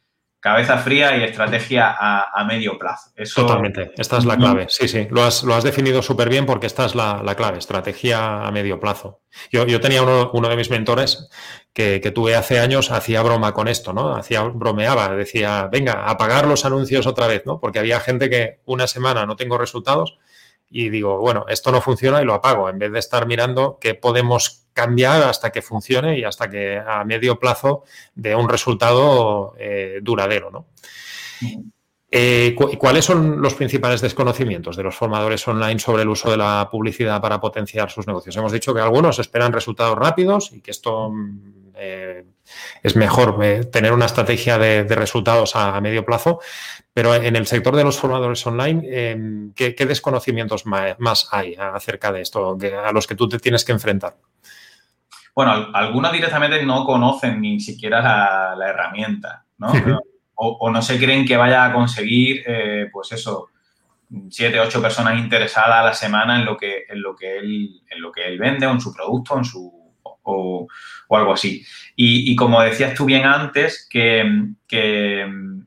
cabeza 0.47 0.79
fría 0.79 1.17
y 1.17 1.25
estrategia 1.25 1.97
a, 1.99 2.45
medio 2.45 2.79
plazo. 2.79 3.11
Totalmente, 3.35 3.91
esta 3.99 4.19
es 4.19 4.25
la 4.25 4.37
clave. 4.37 4.67
Sí, 4.69 4.87
sí, 4.87 5.09
lo 5.11 5.25
has, 5.25 5.43
lo 5.43 5.57
has 5.57 5.65
definido 5.65 6.03
súper 6.03 6.29
bien 6.29 6.47
porque 6.47 6.69
esta 6.69 6.87
es 6.87 6.95
la, 6.95 7.35
clave, 7.37 7.59
estrategia 7.59 8.47
a 8.47 8.53
medio 8.53 8.79
plazo. 8.79 9.23
Yo, 9.51 9.67
yo 9.67 9.81
tenía 9.81 10.05
uno, 10.05 10.31
uno, 10.33 10.49
de 10.49 10.55
mis 10.55 10.71
mentores 10.71 11.29
que, 11.73 12.01
que, 12.01 12.13
tuve 12.13 12.37
hace 12.37 12.61
años, 12.61 12.93
hacía 12.93 13.23
broma 13.23 13.53
con 13.55 13.67
esto, 13.67 13.93
¿no? 13.93 14.15
Hacía, 14.15 14.43
bromeaba, 14.43 15.17
decía, 15.17 15.69
venga, 15.71 16.09
apagar 16.09 16.47
los 16.47 16.65
anuncios 16.65 17.09
otra 17.09 17.27
vez, 17.27 17.43
¿no? 17.45 17.59
Porque 17.59 17.81
había 17.81 17.99
gente 17.99 18.31
que 18.31 18.61
una 18.67 18.87
semana 18.87 19.27
no 19.27 19.35
tengo 19.35 19.59
resultados 19.59 20.17
y 20.71 20.91
digo, 20.91 21.19
bueno, 21.19 21.47
esto 21.49 21.73
no 21.73 21.81
funciona 21.81 22.23
y 22.23 22.25
lo 22.25 22.35
apago, 22.35 22.69
en 22.69 22.79
vez 22.79 22.93
de 22.93 23.01
estar 23.01 23.27
mirando 23.27 23.79
qué 23.81 23.95
podemos 23.97 24.66
cambiar 24.77 25.23
hasta 25.23 25.51
que 25.51 25.63
funcione 25.63 26.19
y 26.19 26.25
hasta 26.25 26.51
que 26.51 26.77
a 26.77 27.03
medio 27.03 27.41
plazo 27.41 27.85
dé 28.15 28.37
un 28.37 28.47
resultado 28.47 29.55
eh, 29.59 30.01
duradero. 30.03 30.51
¿no? 30.51 30.67
Eh, 32.11 32.55
¿Cuáles 32.79 33.07
son 33.07 33.41
los 33.41 33.55
principales 33.55 34.03
desconocimientos 34.03 34.77
de 34.77 34.83
los 34.83 34.95
formadores 34.95 35.49
online 35.49 35.79
sobre 35.79 36.03
el 36.03 36.09
uso 36.11 36.31
de 36.31 36.37
la 36.37 36.69
publicidad 36.71 37.23
para 37.23 37.41
potenciar 37.41 37.91
sus 37.91 38.07
negocios? 38.07 38.37
Hemos 38.37 38.53
dicho 38.53 38.75
que 38.75 38.81
algunos 38.81 39.19
esperan 39.19 39.53
resultados 39.53 39.97
rápidos 39.97 40.53
y 40.53 40.61
que 40.61 40.73
esto 40.73 41.11
mm, 41.11 41.73
eh, 41.75 42.25
es 42.83 42.97
mejor 42.97 43.43
eh, 43.43 43.65
tener 43.65 43.95
una 43.95 44.07
estrategia 44.07 44.59
de, 44.59 44.85
resultados 44.85 45.57
a, 45.57 45.81
medio 45.81 46.05
plazo, 46.05 46.41
pero 46.93 47.15
en 47.15 47.35
el 47.35 47.47
sector 47.47 47.75
de 47.75 47.85
los 47.85 47.99
formadores 47.99 48.47
online, 48.47 48.83
em, 49.11 49.53
¿qué, 49.55 49.75
desconocimientos 49.75 50.65
más 50.65 51.29
hay 51.33 51.57
acerca 51.59 52.13
de 52.13 52.21
esto 52.21 52.59
a 52.85 52.93
los 52.93 53.07
que 53.07 53.15
tú 53.15 53.29
te 53.29 53.39
tienes 53.39 53.65
que 53.65 53.73
enfrentar? 53.73 54.17
Bueno, 55.37 55.69
algunos 55.75 56.13
directamente 56.13 56.65
no 56.65 56.87
conocen 56.87 57.43
ni 57.43 57.61
siquiera 57.61 58.01
la, 58.57 58.69
herramienta, 58.71 59.45
¿no? 59.59 59.71
o, 60.35 60.71
no 60.71 60.81
se 60.81 60.99
creen 60.99 61.27
que 61.27 61.37
vaya 61.37 61.67
a 61.67 61.75
conseguir, 61.75 62.43
eh, 62.47 62.89
pues 62.91 63.13
eso, 63.13 63.51
siete, 64.31 64.59
ocho 64.59 64.81
personas 64.81 65.19
interesadas 65.19 65.77
a 65.77 65.85
la 65.85 65.93
semana 65.93 66.37
en 66.41 66.47
lo 66.47 66.57
que, 66.57 66.85
en 66.89 67.03
lo 67.03 67.15
que, 67.15 67.37
él, 67.37 67.83
en 67.91 68.01
lo 68.01 68.11
que 68.11 68.27
él 68.27 68.39
vende 68.39 68.67
o 68.67 68.71
en 68.71 68.81
su 68.81 68.95
producto 68.95 69.37
en 69.37 69.45
su, 69.45 69.71
o, 70.23 70.67
algo 71.11 71.35
así. 71.35 71.63
Y, 71.95 72.35
como 72.35 72.63
decías 72.63 72.95
tú 72.95 73.05
bien 73.05 73.27
antes, 73.27 73.87
que, 73.91 74.25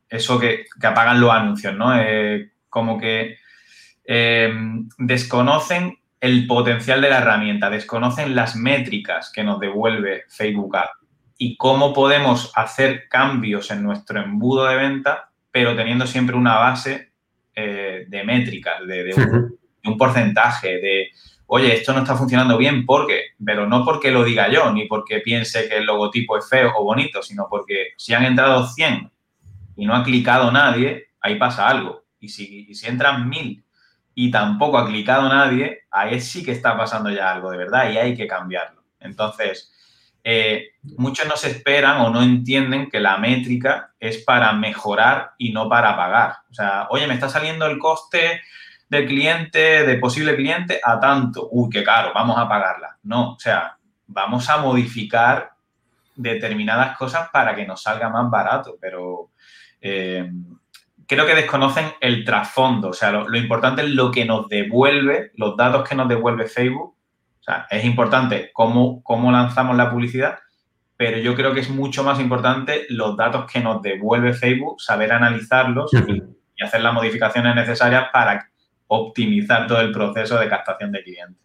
eso 0.09 0.39
que, 0.39 0.65
apagan 0.81 1.21
los 1.21 1.31
anuncios, 1.31 1.75
¿no? 1.75 1.95
Eh, 1.95 2.53
como 2.69 2.99
que 2.99 3.37
eh, 4.03 4.51
desconocen 4.97 5.98
el 6.21 6.47
potencial 6.47 7.01
de 7.01 7.09
la 7.09 7.19
herramienta, 7.19 7.69
desconocen 7.69 8.35
las 8.35 8.55
métricas 8.55 9.31
que 9.33 9.43
nos 9.43 9.59
devuelve 9.59 10.23
Facebook 10.27 10.75
Ads 10.75 10.99
y 11.37 11.55
cómo 11.55 11.93
podemos 11.93 12.51
hacer 12.55 13.07
cambios 13.07 13.71
en 13.71 13.83
nuestro 13.83 14.21
embudo 14.21 14.67
de 14.67 14.75
venta, 14.75 15.31
pero 15.51 15.75
teniendo 15.75 16.05
siempre 16.05 16.35
una 16.35 16.57
base 16.57 17.13
eh, 17.55 18.05
de 18.07 18.23
métricas, 18.25 18.85
de, 18.85 19.57
un, 19.85 19.97
porcentaje, 19.97 20.79
de, 20.79 21.07
oye, 21.47 21.73
esto 21.73 21.93
no 21.93 21.99
está 21.99 22.15
funcionando 22.15 22.57
bien 22.57 22.85
porque, 22.85 23.35
pero 23.43 23.65
no 23.65 23.85
porque 23.85 24.11
lo 24.11 24.25
diga 24.25 24.51
yo, 24.51 24.71
ni 24.73 24.85
porque 24.85 25.21
piense 25.21 25.69
que 25.69 25.77
el 25.77 25.85
logotipo 25.85 26.37
es 26.37 26.49
feo 26.49 26.73
o 26.75 26.83
bonito, 26.83 27.23
sino 27.23 27.47
porque 27.49 27.93
si 27.95 28.13
han 28.13 28.25
entrado 28.25 28.67
100 28.67 29.09
y 29.77 29.85
no 29.85 29.95
ha 29.95 30.03
clicado 30.03 30.51
nadie, 30.51 31.07
ahí 31.21 31.35
pasa 31.35 31.69
algo. 31.69 32.03
Y 32.19 32.27
si, 32.27 32.65
y 32.67 32.75
si 32.75 32.87
entran 32.87 33.29
1000 33.29 33.63
y 34.21 34.31
tampoco 34.31 34.77
ha 34.77 34.85
clicado 34.85 35.29
nadie, 35.29 35.83
ahí 35.89 36.19
sí 36.19 36.43
que 36.43 36.51
está 36.51 36.75
pasando 36.75 37.09
ya 37.09 37.31
algo 37.31 37.51
de 37.51 37.57
verdad 37.57 37.89
y 37.89 37.97
hay 37.97 38.17
que 38.17 38.27
cambiarlo. 38.27 38.83
Entonces, 38.99 39.73
eh, 40.25 40.71
muchos 40.97 41.25
no 41.25 41.37
se 41.37 41.51
esperan 41.51 42.01
o 42.01 42.09
no 42.09 42.21
entienden 42.21 42.89
que 42.89 42.99
la 42.99 43.17
métrica 43.17 43.93
es 43.97 44.17
para 44.17 44.51
mejorar 44.51 45.35
y 45.37 45.53
no 45.53 45.69
para 45.69 45.95
pagar. 45.95 46.33
O 46.51 46.53
sea, 46.53 46.87
oye, 46.89 47.07
me 47.07 47.13
está 47.13 47.29
saliendo 47.29 47.65
el 47.65 47.79
coste 47.79 48.41
del 48.89 49.07
cliente, 49.07 49.85
de 49.85 49.97
posible 49.99 50.35
cliente, 50.35 50.81
a 50.83 50.99
tanto. 50.99 51.47
Uy, 51.49 51.69
qué 51.69 51.81
caro, 51.81 52.11
vamos 52.13 52.37
a 52.37 52.49
pagarla. 52.49 52.97
No, 53.03 53.35
o 53.35 53.39
sea, 53.39 53.77
vamos 54.07 54.49
a 54.49 54.57
modificar 54.57 55.53
determinadas 56.13 56.97
cosas 56.97 57.29
para 57.29 57.55
que 57.55 57.65
nos 57.65 57.81
salga 57.81 58.09
más 58.09 58.29
barato, 58.29 58.75
pero 58.81 59.29
eh, 59.79 60.29
creo 61.09 61.25
que 61.25 61.35
desconocen 61.35 61.91
el 61.99 62.23
trasfondo. 62.23 62.89
O 62.89 62.93
sea, 62.93 63.11
lo, 63.11 63.27
lo 63.27 63.37
importante 63.37 63.81
es 63.81 63.89
lo 63.89 64.11
que 64.11 64.23
nos 64.23 64.47
devuelve, 64.47 65.31
los 65.35 65.57
datos 65.57 65.87
que 65.89 65.95
nos 65.95 66.07
devuelve 66.07 66.47
Facebook 66.47 66.95
es 67.69 67.85
importante 67.85 68.51
cómo, 68.53 69.01
cómo 69.03 69.31
lanzamos 69.31 69.75
la 69.75 69.89
publicidad, 69.89 70.39
pero 70.97 71.17
yo 71.17 71.35
creo 71.35 71.53
que 71.53 71.61
es 71.61 71.69
mucho 71.69 72.03
más 72.03 72.19
importante 72.19 72.85
los 72.89 73.15
datos 73.15 73.49
que 73.51 73.59
nos 73.59 73.81
devuelve 73.81 74.33
Facebook, 74.33 74.81
saber 74.81 75.11
analizarlos 75.11 75.91
y, 75.93 76.23
hacer 76.61 76.81
las 76.81 76.93
modificaciones 76.93 77.55
necesarias 77.55 78.07
para 78.11 78.51
optimizar 78.87 79.65
todo 79.65 79.79
el 79.79 79.93
proceso 79.93 80.37
de 80.37 80.49
captación 80.49 80.91
de 80.91 81.03
clientes. 81.03 81.41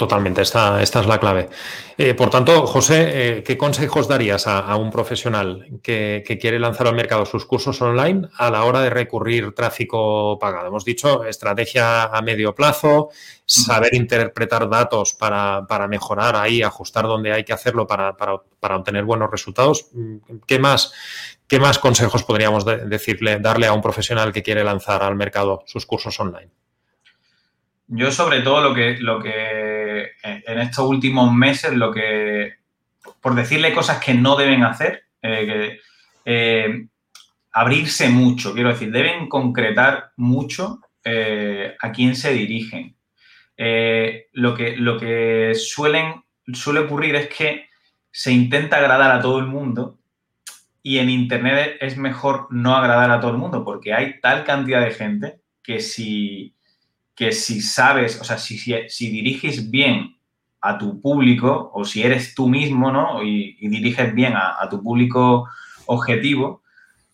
Totalmente, 0.00 0.40
esta, 0.40 0.80
es 0.80 0.94
la 0.94 1.20
clave. 1.20 1.50
Eh, 1.98 2.14
por 2.14 2.30
tanto, 2.30 2.66
José, 2.66 3.10
eh, 3.12 3.42
¿qué 3.42 3.58
consejos 3.58 4.08
darías 4.08 4.46
a, 4.46 4.74
un 4.76 4.90
profesional 4.90 5.78
que, 5.82 6.24
quiere 6.40 6.58
lanzar 6.58 6.86
al 6.86 6.94
mercado 6.94 7.26
sus 7.26 7.44
cursos 7.44 7.82
online 7.82 8.26
a 8.38 8.50
la 8.50 8.64
hora 8.64 8.80
de 8.80 8.88
recurrir 8.88 9.52
tráfico 9.52 10.38
pagado? 10.40 10.68
Hemos 10.68 10.86
dicho 10.86 11.26
estrategia 11.26 12.04
a 12.04 12.22
medio 12.22 12.54
plazo, 12.54 13.10
saber 13.44 13.94
interpretar 13.94 14.70
datos 14.70 15.12
para, 15.12 15.66
mejorar 15.86 16.34
ahí, 16.34 16.62
ajustar 16.62 17.04
donde 17.06 17.34
hay 17.34 17.44
que 17.44 17.52
hacerlo 17.52 17.86
para, 17.86 18.16
obtener 18.58 19.04
buenos 19.04 19.30
resultados. 19.30 19.90
¿Qué 20.46 20.58
más, 20.58 20.94
qué 21.46 21.60
más 21.60 21.78
consejos 21.78 22.22
podríamos 22.22 22.64
decirle, 22.64 23.38
darle 23.38 23.66
a 23.66 23.74
un 23.74 23.82
profesional 23.82 24.32
que 24.32 24.42
quiere 24.42 24.64
lanzar 24.64 25.02
al 25.02 25.14
mercado 25.14 25.62
sus 25.66 25.84
cursos 25.84 26.18
online? 26.18 26.59
Yo 27.92 28.12
sobre 28.12 28.40
todo 28.42 28.60
lo 28.60 28.72
que, 28.72 28.98
lo 29.00 29.20
que 29.20 30.12
en 30.22 30.60
estos 30.60 30.88
últimos 30.88 31.34
meses, 31.34 31.72
lo 31.72 31.90
que, 31.92 32.54
por 33.20 33.34
decirle 33.34 33.72
cosas 33.72 34.02
que 34.02 34.14
no 34.14 34.36
deben 34.36 34.62
hacer, 34.62 35.06
eh, 35.20 35.80
eh, 36.24 36.86
abrirse 37.50 38.08
mucho, 38.08 38.54
quiero 38.54 38.68
decir, 38.68 38.92
deben 38.92 39.28
concretar 39.28 40.12
mucho 40.16 40.78
eh, 41.02 41.74
a 41.80 41.90
quién 41.90 42.14
se 42.14 42.32
dirigen. 42.32 42.94
lo, 44.34 44.54
que, 44.54 44.76
lo 44.76 44.96
que 44.96 45.54
suele 45.56 46.80
ocurrir 46.80 47.16
es 47.16 47.28
que 47.28 47.70
se 48.12 48.30
intenta 48.30 48.76
agradar 48.76 49.10
a 49.10 49.20
todo 49.20 49.40
el 49.40 49.46
mundo 49.46 49.98
y 50.80 50.98
en 50.98 51.10
Internet 51.10 51.76
es 51.80 51.96
mejor 51.96 52.46
no 52.50 52.76
agradar 52.76 53.10
a 53.10 53.20
todo 53.20 53.32
el 53.32 53.36
mundo 53.36 53.64
porque 53.64 53.92
hay 53.92 54.20
tal 54.20 54.44
cantidad 54.44 54.80
de 54.80 54.92
gente 54.92 55.40
que 55.60 55.80
si 55.80 56.54
que 57.20 57.32
si 57.32 57.60
sabes, 57.60 58.18
o 58.18 58.24
sea, 58.24 58.38
si, 58.38 58.56
si, 58.56 59.10
diriges 59.10 59.70
bien 59.70 60.16
a 60.62 60.78
tu 60.78 61.02
público 61.02 61.70
o 61.74 61.84
si 61.84 62.02
eres 62.02 62.34
tú 62.34 62.48
mismo, 62.48 62.90
¿no? 62.90 63.22
Y, 63.22 63.58
diriges 63.68 64.14
bien 64.14 64.32
a, 64.34 64.66
tu 64.70 64.82
público 64.82 65.46
objetivo, 65.84 66.62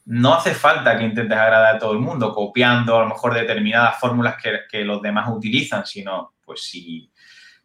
no 0.05 0.35
hace 0.35 0.55
falta 0.55 0.97
que 0.97 1.07
intentes 1.07 1.37
agradar 1.37 1.75
a 1.75 1.79
todo 1.81 1.91
el 1.91 1.99
mundo 1.99 2.33
copiando 2.33 2.97
a 2.97 3.01
lo 3.01 3.09
mejor 3.09 3.35
determinadas 3.35 3.99
fórmulas 3.99 4.37
que, 4.71 4.85
los 4.85 5.03
demás 5.03 5.29
utilizan, 5.29 5.85
sino 5.85 6.35
pues 6.45 6.63
si, 6.63 7.11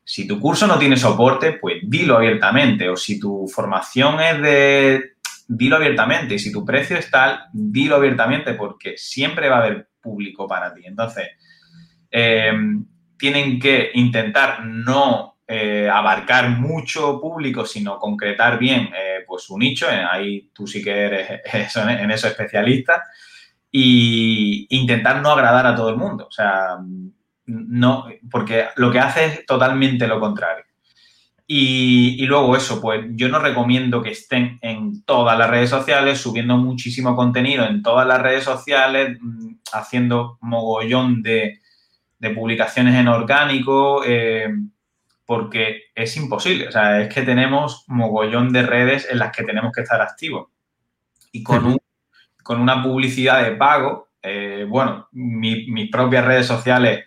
si 0.04 0.28
tu 0.28 0.40
curso 0.40 0.66
no 0.66 0.80
tiene 0.80 0.98
soporte, 0.98 1.60
pues 1.62 1.76
dilo 1.84 2.18
abiertamente. 2.18 2.90
O 2.90 2.96
si 2.96 3.20
tu 3.20 3.48
formación 3.54 4.20
es 4.20 4.42
de, 4.42 5.12
dilo 5.48 5.76
abiertamente. 5.76 6.34
Y 6.34 6.40
si 6.40 6.52
tu 6.52 6.66
precio 6.66 6.98
es 6.98 7.12
tal, 7.12 7.40
dilo 7.54 7.98
abiertamente 7.98 8.56
porque 8.56 8.96
siempre 8.98 9.48
va 9.48 9.58
a 9.58 9.60
haber 9.60 9.90
público 10.02 10.48
para 10.48 10.74
ti. 10.74 10.82
Entonces, 10.86 11.28
eh, 12.12 12.52
tienen 13.18 13.60
que 13.60 13.92
intentar 13.94 14.66
no 14.66 15.32
eh, 15.48 15.90
abarcar 15.90 16.50
mucho 16.50 17.20
público, 17.20 17.66
sino 17.66 18.00
concretar 18.00 18.58
bien 18.58 18.90
eh, 18.96 19.24
pues 19.28 19.44
su 19.44 19.58
nicho. 19.58 19.86
ahí 19.90 20.50
tú 20.54 20.66
sí 20.66 20.82
que 20.82 20.92
eres 20.92 21.42
en 21.76 22.10
eso 22.10 22.28
especialista. 22.28 23.04
Y 23.70 24.66
intentar 24.70 25.22
no 25.22 25.30
agradar 25.32 25.68
a 25.68 25.76
todo 25.76 25.90
el 25.90 25.98
mundo. 25.98 26.26
O 26.28 26.32
sea, 26.32 26.78
no, 27.46 28.08
porque 28.30 28.68
lo 28.78 28.92
que 28.92 29.00
hace 29.00 29.26
es 29.26 29.46
totalmente 29.46 30.08
lo 30.08 30.20
contrario. 30.20 30.64
Y, 31.48 32.16
y, 32.24 32.26
luego 32.28 32.56
eso, 32.56 32.80
pues 32.80 33.06
yo 33.10 33.28
no 33.28 33.40
recomiendo 33.40 34.02
que 34.02 34.12
estén 34.12 34.58
en 34.62 35.04
todas 35.04 35.38
las 35.38 35.50
redes 35.50 35.70
sociales, 35.70 36.20
subiendo 36.20 36.56
muchísimo 36.56 37.14
contenido 37.14 37.66
en 37.66 37.82
todas 37.82 38.08
las 38.08 38.22
redes 38.22 38.46
sociales, 38.46 39.18
mm, 39.20 39.56
haciendo 39.74 40.38
mogollón 40.40 41.22
de, 41.22 41.60
de 42.22 42.30
publicaciones 42.30 42.94
en 42.96 43.08
orgánico, 43.08 44.04
eh, 44.06 44.48
porque 45.26 45.86
es 45.96 46.16
imposible. 46.18 46.68
O 46.68 46.72
sea, 46.72 47.02
es 47.02 47.12
que 47.12 47.24
tenemos 47.24 47.84
mogollón 47.88 48.54
de 48.54 48.62
redes 48.62 49.08
en 49.10 49.18
las 49.18 49.36
que 49.36 49.44
tenemos 49.44 49.72
que 49.74 49.82
estar 49.82 50.00
activos. 50.00 50.50
Y 51.32 51.42
con, 51.42 51.80
con 52.44 52.62
una 52.62 52.84
publicidad 52.84 53.44
de 53.44 53.56
pago, 53.56 54.10
eh, 54.22 54.68
bueno, 54.70 55.08
mis 55.14 55.90
propias 55.90 56.24
redes 56.24 56.46
sociales 56.46 57.06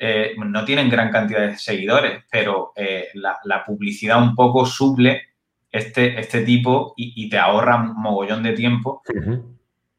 eh, 0.00 0.34
no 0.36 0.64
tienen 0.64 0.90
gran 0.90 1.12
cantidad 1.12 1.46
de 1.46 1.56
seguidores, 1.56 2.24
pero 2.28 2.72
la, 3.14 3.64
publicidad 3.64 4.20
un 4.20 4.34
poco 4.34 4.66
suple 4.66 5.22
este, 5.70 6.18
este 6.18 6.42
tipo 6.42 6.92
y, 6.96 7.28
te 7.28 7.38
ahorra 7.38 7.78
mogollón 7.78 8.42
de 8.42 8.52
tiempo 8.52 9.02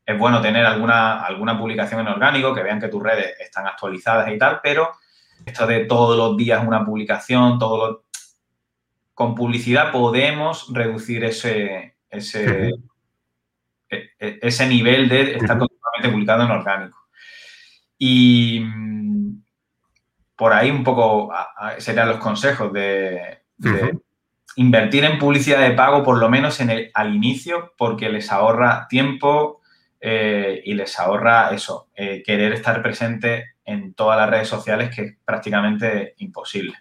es 0.08 0.18
bueno 0.18 0.42
tener 0.42 0.66
alguna, 0.66 1.22
alguna 1.22 1.60
publicación 1.60 2.00
en 2.00 2.08
orgánico, 2.08 2.56
que 2.56 2.64
vean 2.64 2.80
que 2.80 2.88
tus 2.88 3.04
redes 3.04 3.36
están 3.42 3.68
actualizadas 3.68 4.32
y 4.32 4.38
tal, 4.38 4.62
pero 4.64 4.94
esto 5.46 5.68
de 5.68 5.84
todos 5.84 6.18
los 6.18 6.38
días 6.38 6.66
una 6.66 6.86
publicación, 6.86 7.60
todo 7.60 8.06
con 9.14 9.36
publicidad 9.36 9.92
podemos 9.92 10.72
reducir 10.72 11.26
ese, 11.26 11.98
ese, 12.10 12.70
e, 13.90 14.12
e, 14.18 14.40
ese 14.42 14.68
nivel 14.68 15.10
de 15.10 15.34
estar 15.34 15.58
continuamente 15.58 16.10
publicado 16.10 16.44
en 16.44 16.52
orgánico. 16.52 16.98
Y 17.98 18.62
mm, 18.62 19.44
por 20.38 20.54
ahí 20.54 20.72
un 20.72 20.86
poco 20.86 21.34
serían 21.80 22.08
los 22.08 22.20
consejos 22.20 22.72
de, 22.72 23.42
invertir 24.56 25.04
en 25.04 25.20
publicidad 25.20 25.60
de 25.68 25.76
pago, 25.76 26.02
por 26.02 26.18
lo 26.18 26.30
menos 26.30 26.62
en 26.62 26.70
el, 26.70 26.92
al 26.94 27.14
inicio, 27.14 27.74
porque 27.78 28.08
les 28.08 28.32
ahorra 28.32 28.88
tiempo, 28.88 29.62
eh, 30.00 30.62
y 30.63 30.74
les 30.74 31.00
ahorra 31.00 31.51
eso, 31.51 31.89
eh, 31.96 32.22
querer 32.25 32.54
estar 32.54 32.82
presente 32.82 33.56
en 33.66 33.94
todas 33.94 34.18
las 34.18 34.30
redes 34.30 34.48
sociales, 34.48 34.96
que 34.96 35.01
es 35.01 35.16
prácticamente 35.25 36.13
imposible. 36.18 36.75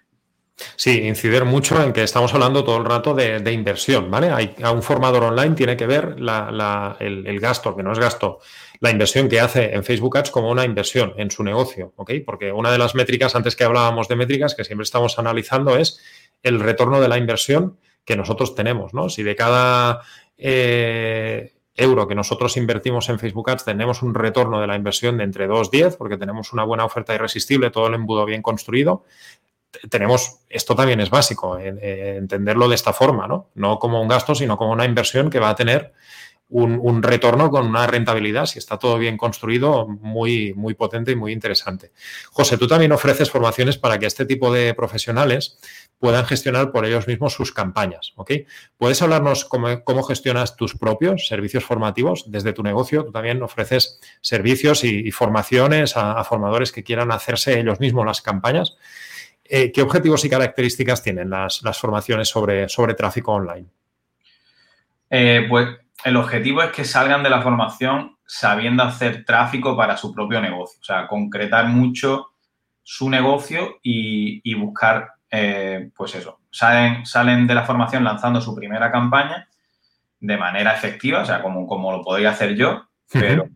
Sí, 0.76 1.02
incidir 1.02 1.44
mucho 1.44 1.82
en 1.82 1.92
que 1.92 2.02
estamos 2.02 2.32
hablando 2.32 2.64
todo 2.64 2.78
el 2.78 2.87
rato 2.87 3.14
de, 3.14 3.52
inversión, 3.52 4.11
¿vale? 4.11 4.30
Hay, 4.30 4.54
a 4.62 4.70
un 4.70 4.82
formador 4.82 5.25
online 5.25 5.54
tiene 5.54 5.76
que 5.76 5.87
ver 5.87 6.16
el, 6.18 7.40
gasto, 7.40 7.76
que 7.76 7.82
no 7.82 7.92
es 7.92 7.99
gasto, 7.99 8.38
la 8.80 8.90
inversión 8.90 9.28
que 9.28 9.40
hace 9.40 9.75
en 9.75 9.85
Facebook 9.85 10.16
Ads 10.16 10.30
como 10.30 10.50
una 10.50 10.64
inversión 10.64 11.12
en 11.18 11.30
su 11.30 11.44
negocio, 11.44 11.92
¿ok? 11.96 12.12
Porque 12.25 12.52
una 12.52 12.70
de 12.70 12.78
las 12.78 12.94
métricas, 12.94 13.37
antes 13.37 13.54
que 13.54 13.64
hablábamos 13.64 14.08
de 14.08 14.16
métricas, 14.16 14.54
que 14.54 14.64
siempre 14.64 14.85
estamos 14.85 15.18
analizando 15.18 15.76
es 15.76 16.00
el 16.42 16.58
retorno 16.58 17.00
de 17.00 17.08
la 17.08 17.18
inversión 17.18 17.78
que 18.06 18.16
nosotros 18.16 18.54
tenemos, 18.54 18.94
¿no? 18.94 19.11
Si 19.11 19.23
de 19.23 19.37
cada 19.37 20.00
eh, 20.38 21.55
euro 21.76 22.09
que 22.09 22.14
nosotros 22.14 22.56
invertimos 22.56 23.09
en 23.09 23.18
Facebook 23.18 23.50
Ads 23.50 23.64
tenemos 23.64 24.02
un 24.02 24.14
retorno 24.14 24.61
de 24.61 24.66
la 24.66 24.76
inversión 24.76 25.18
de 25.18 25.25
entre 25.25 25.47
2 25.47 25.68
y 25.73 25.76
10, 25.78 25.97
porque 25.97 26.16
tenemos 26.16 26.52
una 26.52 26.64
buena 26.64 26.85
oferta 26.85 27.14
irresistible, 27.14 27.71
todo 27.71 27.87
el 27.88 27.95
embudo 27.95 28.25
bien 28.25 28.42
construido, 28.42 29.04
tenemos, 29.90 30.38
esto 30.49 30.75
también 30.75 31.00
es 31.00 31.11
básico, 31.11 31.59
entenderlo 31.59 32.68
de 32.68 32.75
esta 32.75 32.92
forma, 32.92 33.26
¿no? 33.26 33.50
No 33.54 33.78
como 33.78 34.00
un 34.00 34.09
gasto, 34.09 34.35
sino 34.35 34.56
como 34.56 34.73
una 34.73 34.87
inversión 34.87 35.28
que 35.28 35.38
va 35.38 35.50
a 35.50 35.54
tener 35.54 35.92
un, 36.48 37.02
retorno 37.02 37.50
con 37.50 37.66
una 37.66 37.86
rentabilidad, 37.86 38.46
si 38.46 38.58
está 38.58 38.78
todo 38.78 38.98
bien 38.98 39.16
construido, 39.16 39.88
muy, 39.88 40.54
muy 40.54 40.74
potente 40.74 41.12
y 41.12 41.16
muy 41.16 41.32
interesante. 41.32 41.92
José, 42.30 42.56
tú 42.56 42.68
también 42.68 42.92
ofreces 42.92 43.30
formaciones 43.30 43.78
para 43.78 43.98
que 43.98 44.06
este 44.06 44.26
tipo 44.26 44.52
de 44.52 44.72
profesionales 44.74 45.58
puedan 45.98 46.24
gestionar 46.24 46.70
por 46.70 46.84
ellos 46.84 47.08
mismos 47.08 47.32
sus 47.32 47.52
campañas, 47.52 48.12
¿ok? 48.16 48.32
¿Puedes 48.76 49.02
hablarnos 49.02 49.44
cómo, 49.44 50.02
gestionas 50.04 50.56
tus 50.56 50.76
propios 50.76 51.26
servicios 51.26 51.64
formativos 51.64 52.30
desde 52.30 52.52
tu 52.52 52.62
negocio? 52.62 53.04
Tú 53.04 53.12
también 53.12 53.42
ofreces 53.42 54.00
servicios 54.20 54.84
y, 54.84 55.10
formaciones 55.10 55.96
a, 55.96 56.22
formadores 56.24 56.70
que 56.70 56.84
quieran 56.84 57.10
hacerse 57.10 57.58
ellos 57.58 57.80
mismos 57.80 58.06
las 58.06 58.22
campañas. 58.22 58.76
Eh, 59.44 59.72
¿Qué 59.72 59.82
objetivos 59.82 60.24
y 60.24 60.30
características 60.30 61.02
tienen 61.02 61.30
las, 61.30 61.60
formaciones 61.78 62.28
sobre, 62.28 62.68
sobre, 62.68 62.94
tráfico 62.94 63.32
online? 63.32 63.66
Eh, 65.08 65.46
pues 65.48 65.68
el 66.04 66.16
objetivo 66.16 66.62
es 66.62 66.70
que 66.70 66.84
salgan 66.84 67.22
de 67.22 67.30
la 67.30 67.42
formación 67.42 68.16
sabiendo 68.26 68.82
hacer 68.82 69.24
tráfico 69.24 69.76
para 69.76 69.96
su 69.96 70.12
propio 70.12 70.40
negocio, 70.40 70.80
o 70.80 70.84
sea, 70.84 71.06
concretar 71.06 71.66
mucho 71.68 72.32
su 72.82 73.08
negocio 73.10 73.78
y, 73.82 74.54
buscar, 74.54 75.12
eh, 75.30 75.90
pues 75.96 76.14
eso, 76.14 76.40
salen, 76.50 77.04
salen 77.06 77.46
de 77.46 77.54
la 77.54 77.64
formación 77.64 78.04
lanzando 78.04 78.40
su 78.40 78.54
primera 78.54 78.90
campaña 78.90 79.48
de 80.20 80.36
manera 80.36 80.74
efectiva, 80.74 81.22
o 81.22 81.24
sea, 81.24 81.42
como, 81.42 81.66
como 81.66 81.92
lo 81.92 82.02
podría 82.02 82.30
hacer 82.30 82.54
yo, 82.54 82.88
pero 83.12 83.48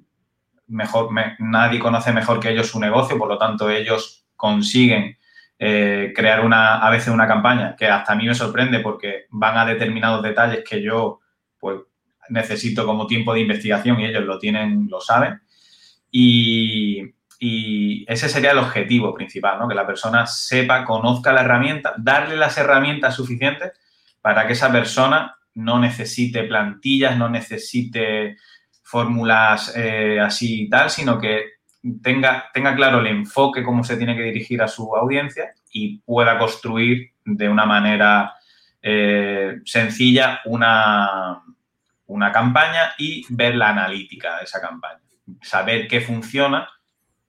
mejor, 0.66 1.10
nadie 1.38 1.78
conoce 1.78 2.12
mejor 2.12 2.40
que 2.40 2.50
ellos 2.50 2.68
su 2.68 2.78
negocio, 2.78 3.18
por 3.18 3.28
lo 3.28 3.38
tanto 3.38 3.70
ellos 3.70 4.24
consiguen 4.36 5.18
eh, 5.58 6.12
crear 6.14 6.44
una, 6.44 6.78
a 6.78 6.90
veces 6.90 7.08
una 7.08 7.28
campaña 7.28 7.76
que 7.76 7.86
hasta 7.86 8.12
a 8.12 8.16
mí 8.16 8.26
me 8.26 8.34
sorprende 8.34 8.80
porque 8.80 9.26
van 9.30 9.58
a 9.58 9.66
determinados 9.66 10.22
detalles 10.22 10.64
que 10.66 10.82
yo 10.82 11.20
pues 11.58 11.80
necesito 12.30 12.86
como 12.86 13.06
tiempo 13.06 13.34
de 13.34 13.40
investigación 13.40 14.00
y 14.00 14.06
ellos 14.06 14.24
lo 14.24 14.38
tienen, 14.38 14.88
lo 14.88 15.00
saben. 15.00 15.40
Y, 16.10 17.14
ese 18.06 18.28
sería 18.28 18.50
el 18.50 18.58
objetivo 18.58 19.14
principal, 19.14 19.58
¿no? 19.58 19.66
Que 19.66 19.74
la 19.74 19.86
persona 19.86 20.26
sepa, 20.26 20.84
conozca 20.84 21.32
la 21.32 21.40
herramienta, 21.40 21.94
darle 21.96 22.36
las 22.36 22.58
herramientas 22.58 23.14
suficientes 23.14 23.72
para 24.20 24.46
que 24.46 24.52
esa 24.52 24.70
persona 24.70 25.36
no 25.54 25.78
necesite 25.78 26.44
plantillas, 26.44 27.16
no 27.16 27.30
necesite 27.30 28.36
fórmulas 28.82 29.72
eh, 29.74 30.20
así 30.20 30.64
y 30.64 30.68
tal, 30.68 30.90
sino 30.90 31.18
que 31.18 31.44
tenga, 32.02 32.50
tenga 32.52 32.74
claro 32.74 33.00
el 33.00 33.06
enfoque, 33.06 33.62
cómo 33.62 33.84
se 33.84 33.96
tiene 33.96 34.14
que 34.14 34.24
dirigir 34.24 34.60
a 34.60 34.68
su 34.68 34.94
audiencia 34.94 35.54
y 35.72 35.98
pueda 36.00 36.38
construir 36.38 37.12
de 37.24 37.48
una 37.48 37.64
manera 37.64 38.34
eh, 38.82 39.60
sencilla 39.64 40.40
una, 40.44 41.42
una 42.10 42.32
campaña 42.32 42.94
y 42.98 43.24
ver 43.30 43.54
la 43.54 43.70
analítica 43.70 44.38
de 44.38 44.44
esa 44.44 44.60
campaña. 44.60 45.00
Saber 45.42 45.86
qué 45.86 46.00
funciona 46.00 46.68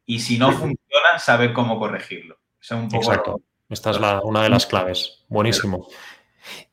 y 0.05 0.19
si 0.19 0.37
no 0.37 0.51
funciona, 0.51 1.19
saber 1.19 1.53
cómo 1.53 1.79
corregirlo. 1.79 2.39
Exacto. 2.91 3.41
Esta 3.69 3.91
es 3.91 3.97
una 4.23 4.43
de 4.43 4.49
las 4.49 4.65
claves. 4.65 5.23
Buenísimo. 5.29 5.87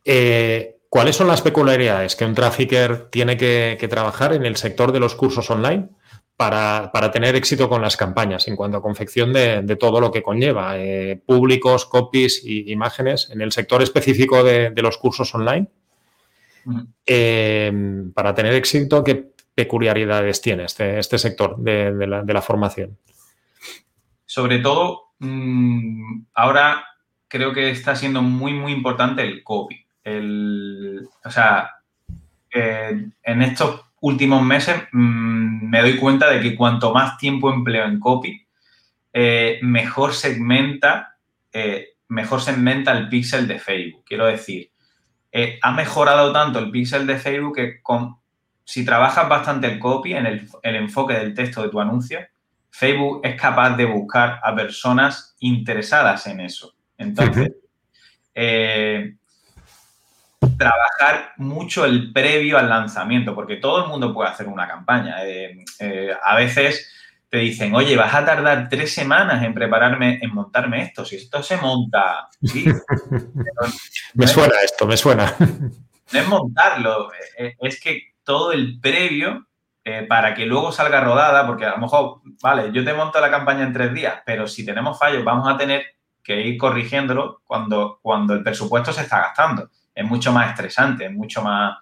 Eh, 0.04 0.78
¿Cuáles 0.88 1.16
son 1.16 1.28
las 1.28 1.42
peculiaridades 1.42 2.16
que 2.16 2.24
un 2.24 2.34
trafficker 2.34 3.10
tiene 3.10 3.36
que, 3.36 3.86
trabajar 3.90 4.32
en 4.32 4.46
el 4.46 4.56
sector 4.56 4.90
de 4.90 5.00
los 5.00 5.14
cursos 5.14 5.50
online 5.50 5.88
para, 6.36 6.90
tener 7.12 7.36
éxito 7.36 7.68
con 7.68 7.82
las 7.82 7.96
campañas 7.96 8.48
en 8.48 8.56
cuanto 8.56 8.78
a 8.78 8.82
confección 8.82 9.32
de, 9.32 9.76
todo 9.78 10.00
lo 10.00 10.10
que 10.10 10.22
conlleva, 10.22 10.78
eh, 10.78 11.20
públicos, 11.24 11.84
copies 11.84 12.42
y 12.42 12.72
imágenes 12.72 13.28
en 13.30 13.42
el 13.42 13.52
sector 13.52 13.82
específico 13.82 14.42
de, 14.42 14.72
los 14.76 14.96
cursos 14.96 15.34
online. 15.34 15.68
Eh, 17.06 17.72
para 18.14 18.34
tener 18.34 18.54
éxito, 18.54 19.02
¿qué 19.02 19.32
peculiaridades 19.54 20.40
tiene 20.40 20.64
este, 20.64 20.98
este 20.98 21.18
sector 21.18 21.56
de, 21.58 22.06
la, 22.06 22.42
formación? 22.42 22.98
Sobre 24.24 24.58
todo, 24.58 25.12
mm, 25.18 26.22
ahora 26.34 26.84
creo 27.26 27.52
que 27.52 27.70
está 27.70 27.96
siendo 27.96 28.22
muy, 28.22 28.52
muy 28.52 28.72
importante 28.72 29.22
el 29.22 29.42
copy. 29.42 29.84
O 31.24 31.30
sea, 31.30 31.70
eh, 32.50 33.10
en 33.22 33.42
estos 33.42 33.82
últimos 34.00 34.42
meses 34.42 34.82
mm, 34.92 35.68
me 35.68 35.80
doy 35.80 35.96
cuenta 35.96 36.30
de 36.30 36.40
que 36.40 36.56
cuanto 36.56 36.92
más 36.92 37.18
tiempo 37.18 37.52
empleo 37.52 37.84
en 37.84 38.00
copy, 38.00 38.46
eh, 39.12 39.58
mejor 39.62 40.14
segmenta, 40.14 41.16
eh, 41.52 41.96
mejor 42.08 42.40
segmenta 42.40 42.92
el 42.92 43.08
pixel 43.08 43.46
de 43.48 43.58
Facebook. 43.58 44.04
Quiero 44.06 44.26
decir, 44.26 44.70
eh, 45.32 45.58
ha 45.62 45.72
mejorado 45.72 46.32
tanto 46.32 46.58
el 46.58 46.70
pixel 46.70 47.06
de 47.06 47.18
Facebook 47.18 47.56
que 47.56 47.82
con, 47.82 48.16
si 48.64 48.84
trabajas 48.84 49.28
bastante 49.28 49.66
el 49.66 49.78
copy, 49.78 50.14
en 50.14 50.26
el, 50.26 50.48
enfoque 50.62 51.14
del 51.14 51.34
texto 51.34 51.62
de 51.62 51.68
tu 51.68 51.80
anuncio, 51.80 52.20
Facebook 52.70 53.20
es 53.24 53.40
capaz 53.40 53.76
de 53.76 53.84
buscar 53.84 54.40
a 54.42 54.54
personas 54.54 55.36
interesadas 55.40 56.26
en 56.26 56.40
eso. 56.40 56.74
Entonces, 56.96 57.50
trabajar 60.56 61.32
mucho 61.36 61.84
el 61.84 62.12
previo 62.12 62.58
al 62.58 62.68
lanzamiento, 62.68 63.34
porque 63.34 63.56
todo 63.56 63.84
el 63.84 63.88
mundo 63.88 64.12
puede 64.12 64.30
hacer 64.30 64.48
una 64.48 64.66
campaña. 64.66 65.24
Eh, 65.24 65.64
eh, 65.80 66.10
a 66.22 66.36
veces 66.36 66.92
te 67.30 67.38
dicen, 67.38 67.74
oye, 67.74 67.96
vas 67.96 68.14
a 68.14 68.24
tardar 68.24 68.68
tres 68.68 68.94
semanas 68.94 69.42
en 69.44 69.54
prepararme, 69.54 70.18
en 70.22 70.34
montarme 70.34 70.82
esto. 70.82 71.04
Si 71.04 71.16
esto 71.16 71.42
se 71.42 71.56
monta, 71.56 72.28
sí. 72.42 72.64
me 74.14 74.26
suena 74.26 74.54
esto, 74.62 74.86
me 74.86 74.96
suena. 74.96 75.34
No 75.38 76.20
es 76.20 76.28
montarlo, 76.28 77.10
eh, 77.36 77.54
es 77.60 77.80
que 77.80 78.14
todo 78.24 78.52
el 78.52 78.80
previo 78.80 79.44
para 80.06 80.34
que 80.34 80.44
luego 80.44 80.70
salga 80.70 81.00
rodada, 81.00 81.46
porque 81.46 81.64
a 81.64 81.70
lo 81.70 81.78
mejor, 81.78 82.20
vale, 82.42 82.70
yo 82.74 82.84
te 82.84 82.92
monto 82.92 83.18
la 83.22 83.30
campaña 83.30 83.62
en 83.62 83.72
tres 83.72 83.94
días, 83.94 84.20
pero 84.26 84.46
si 84.46 84.62
tenemos 84.62 84.98
fallos, 84.98 85.24
vamos 85.24 85.48
a 85.48 85.56
tener 85.56 85.82
que 86.22 86.38
ir 86.42 86.58
corrigiéndolo 86.58 87.40
cuando, 87.46 87.98
cuando 88.02 88.34
el 88.34 88.42
presupuesto 88.42 88.92
se 88.92 89.00
está 89.00 89.20
gastando 89.20 89.70
es 89.98 90.04
mucho 90.04 90.32
más 90.32 90.50
estresante, 90.50 91.06
es 91.06 91.12
mucho 91.12 91.42
más 91.42 91.76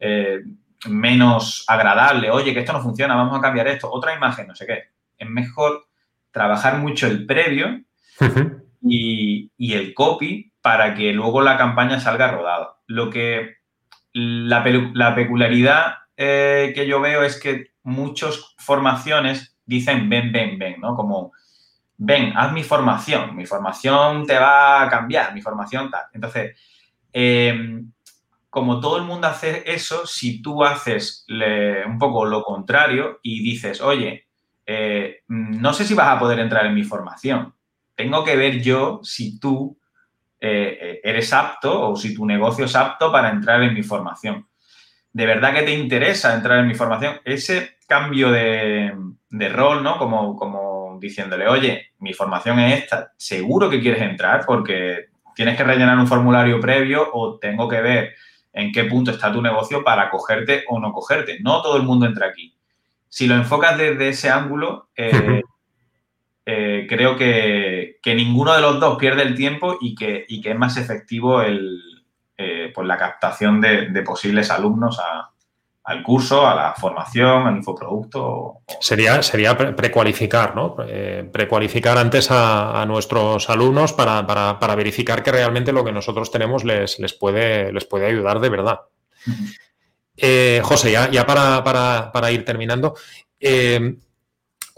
eh, 0.00 0.40
menos 0.88 1.64
agradable. 1.68 2.30
Oye, 2.30 2.54
que 2.54 2.60
esto 2.60 2.72
no 2.72 2.82
funciona, 2.82 3.14
vamos 3.14 3.38
a 3.38 3.42
cambiar 3.42 3.68
esto, 3.68 3.90
otra 3.90 4.14
imagen, 4.14 4.46
no 4.46 4.54
sé 4.54 4.66
qué. 4.66 4.84
Es 5.18 5.28
mejor 5.28 5.86
trabajar 6.30 6.78
mucho 6.78 7.06
el 7.06 7.26
previo 7.26 7.80
y, 8.82 9.50
el 9.58 9.94
copy 9.94 10.52
para 10.62 10.94
que 10.94 11.12
luego 11.12 11.42
la 11.42 11.58
campaña 11.58 12.00
salga 12.00 12.30
rodada. 12.30 12.76
Lo 12.86 13.10
que 13.10 13.56
la, 14.12 14.62
peculiaridad 15.14 15.94
eh, 16.16 16.72
que 16.74 16.86
yo 16.86 17.00
veo 17.00 17.22
es 17.22 17.38
que 17.38 17.72
muchas 17.82 18.54
formaciones 18.58 19.56
dicen 19.64 20.08
ven, 20.08 20.32
ven, 20.32 20.58
ven, 20.58 20.80
¿no? 20.80 20.94
Como 20.96 21.32
ven, 21.96 22.32
haz 22.36 22.52
mi 22.52 22.62
formación, 22.62 23.36
mi 23.36 23.46
formación 23.46 24.26
te 24.26 24.38
va 24.38 24.82
a 24.82 24.88
cambiar, 24.88 25.34
mi 25.34 25.42
formación 25.42 25.90
tal. 25.90 26.04
Entonces, 26.12 26.56
Em, 27.12 27.90
como 28.50 28.80
todo 28.80 28.98
el 28.98 29.04
mundo 29.04 29.28
hace 29.28 29.62
eso, 29.64 30.06
si 30.06 30.42
tú 30.42 30.64
haces 30.64 31.24
un 31.86 31.98
poco 31.98 32.26
lo 32.26 32.42
contrario 32.42 33.20
y 33.22 33.42
dices, 33.42 33.80
oye, 33.80 34.26
eh, 34.66 35.22
no 35.28 35.72
sé 35.72 35.84
si 35.84 35.94
vas 35.94 36.08
a 36.08 36.18
poder 36.18 36.40
entrar 36.40 36.66
en 36.66 36.74
mi 36.74 36.84
formación, 36.84 37.54
tengo 37.94 38.24
que 38.24 38.36
ver 38.36 38.60
yo 38.60 39.00
si 39.02 39.38
tú 39.38 39.78
eh, 40.40 41.00
eres 41.02 41.32
apto 41.32 41.90
o 41.90 41.96
si 41.96 42.14
tu 42.14 42.26
negocio 42.26 42.64
es 42.64 42.74
apto 42.74 43.12
para 43.12 43.30
entrar 43.30 43.62
en 43.62 43.74
mi 43.74 43.82
formación. 43.82 44.46
¿De 45.12 45.26
verdad 45.26 45.54
que 45.54 45.62
te 45.62 45.74
interesa 45.74 46.34
entrar 46.34 46.58
en 46.58 46.68
mi 46.68 46.74
formación? 46.74 47.20
Ese 47.24 47.78
cambio 47.86 48.30
de, 48.30 48.94
rol, 49.52 49.82
¿no? 49.82 49.98
Como 49.98 50.80
diciéndole, 51.00 51.48
oye, 51.48 51.92
mi 51.98 52.12
formación 52.12 52.60
es 52.60 52.82
esta, 52.82 53.12
seguro 53.16 53.68
que 53.68 53.80
quieres 53.80 54.02
entrar 54.02 54.44
porque 54.46 55.06
tienes 55.34 55.56
que 55.56 55.64
rellenar 55.64 55.98
un 55.98 56.06
formulario 56.06 56.60
previo 56.60 57.08
o 57.12 57.38
tengo 57.38 57.66
que 57.68 57.80
ver 57.80 58.14
en 58.52 58.72
qué 58.72 58.84
punto 58.84 59.10
está 59.10 59.32
tu 59.32 59.40
negocio 59.40 59.84
para 59.84 60.10
cogerte 60.10 60.64
o 60.68 60.78
no 60.78 60.92
cogerte. 60.92 61.38
No 61.40 61.62
todo 61.62 61.76
el 61.76 61.82
mundo 61.84 62.06
entra 62.06 62.26
aquí. 62.26 62.54
Si 63.08 63.26
lo 63.26 63.34
enfocas 63.34 63.76
desde 63.76 64.08
ese 64.08 64.30
ángulo, 64.30 64.88
eh, 64.96 65.42
eh, 66.46 66.86
creo 66.88 67.16
que, 67.16 67.98
ninguno 68.04 68.54
de 68.54 68.60
los 68.60 68.80
dos 68.80 68.98
pierde 68.98 69.22
el 69.22 69.34
tiempo 69.34 69.78
y 69.80 69.94
que, 69.94 70.26
que 70.42 70.50
es 70.50 70.58
más 70.58 70.76
efectivo 70.76 71.42
el, 71.42 71.80
eh, 72.36 72.72
pues 72.74 72.86
la 72.86 72.96
captación 72.96 73.60
de, 73.60 74.02
posibles 74.02 74.50
alumnos 74.50 75.00
al 75.84 76.02
curso, 76.02 76.46
a 76.46 76.54
la 76.54 76.74
formación, 76.74 77.46
al 77.46 77.56
infoproducto. 77.56 78.62
Sería, 78.80 79.22
sería 79.22 79.56
precualificar, 79.56 80.54
¿no? 80.54 80.76
Eh, 80.86 81.28
precualificar 81.32 81.98
antes 81.98 82.28
a, 82.30 82.84
nuestros 82.86 83.48
alumnos 83.50 83.92
para, 83.92 84.74
verificar 84.76 85.22
que 85.22 85.32
realmente 85.32 85.72
lo 85.72 85.84
que 85.84 85.92
nosotros 85.92 86.30
tenemos 86.30 86.64
les, 86.64 86.98
les, 86.98 87.12
puede, 87.14 87.72
les 87.72 87.84
puede 87.84 88.06
ayudar 88.06 88.40
de 88.40 88.48
verdad. 88.48 88.80
José, 90.62 90.92
ya, 90.92 91.26
para, 91.26 92.30
ir 92.30 92.44
terminando, 92.44 92.94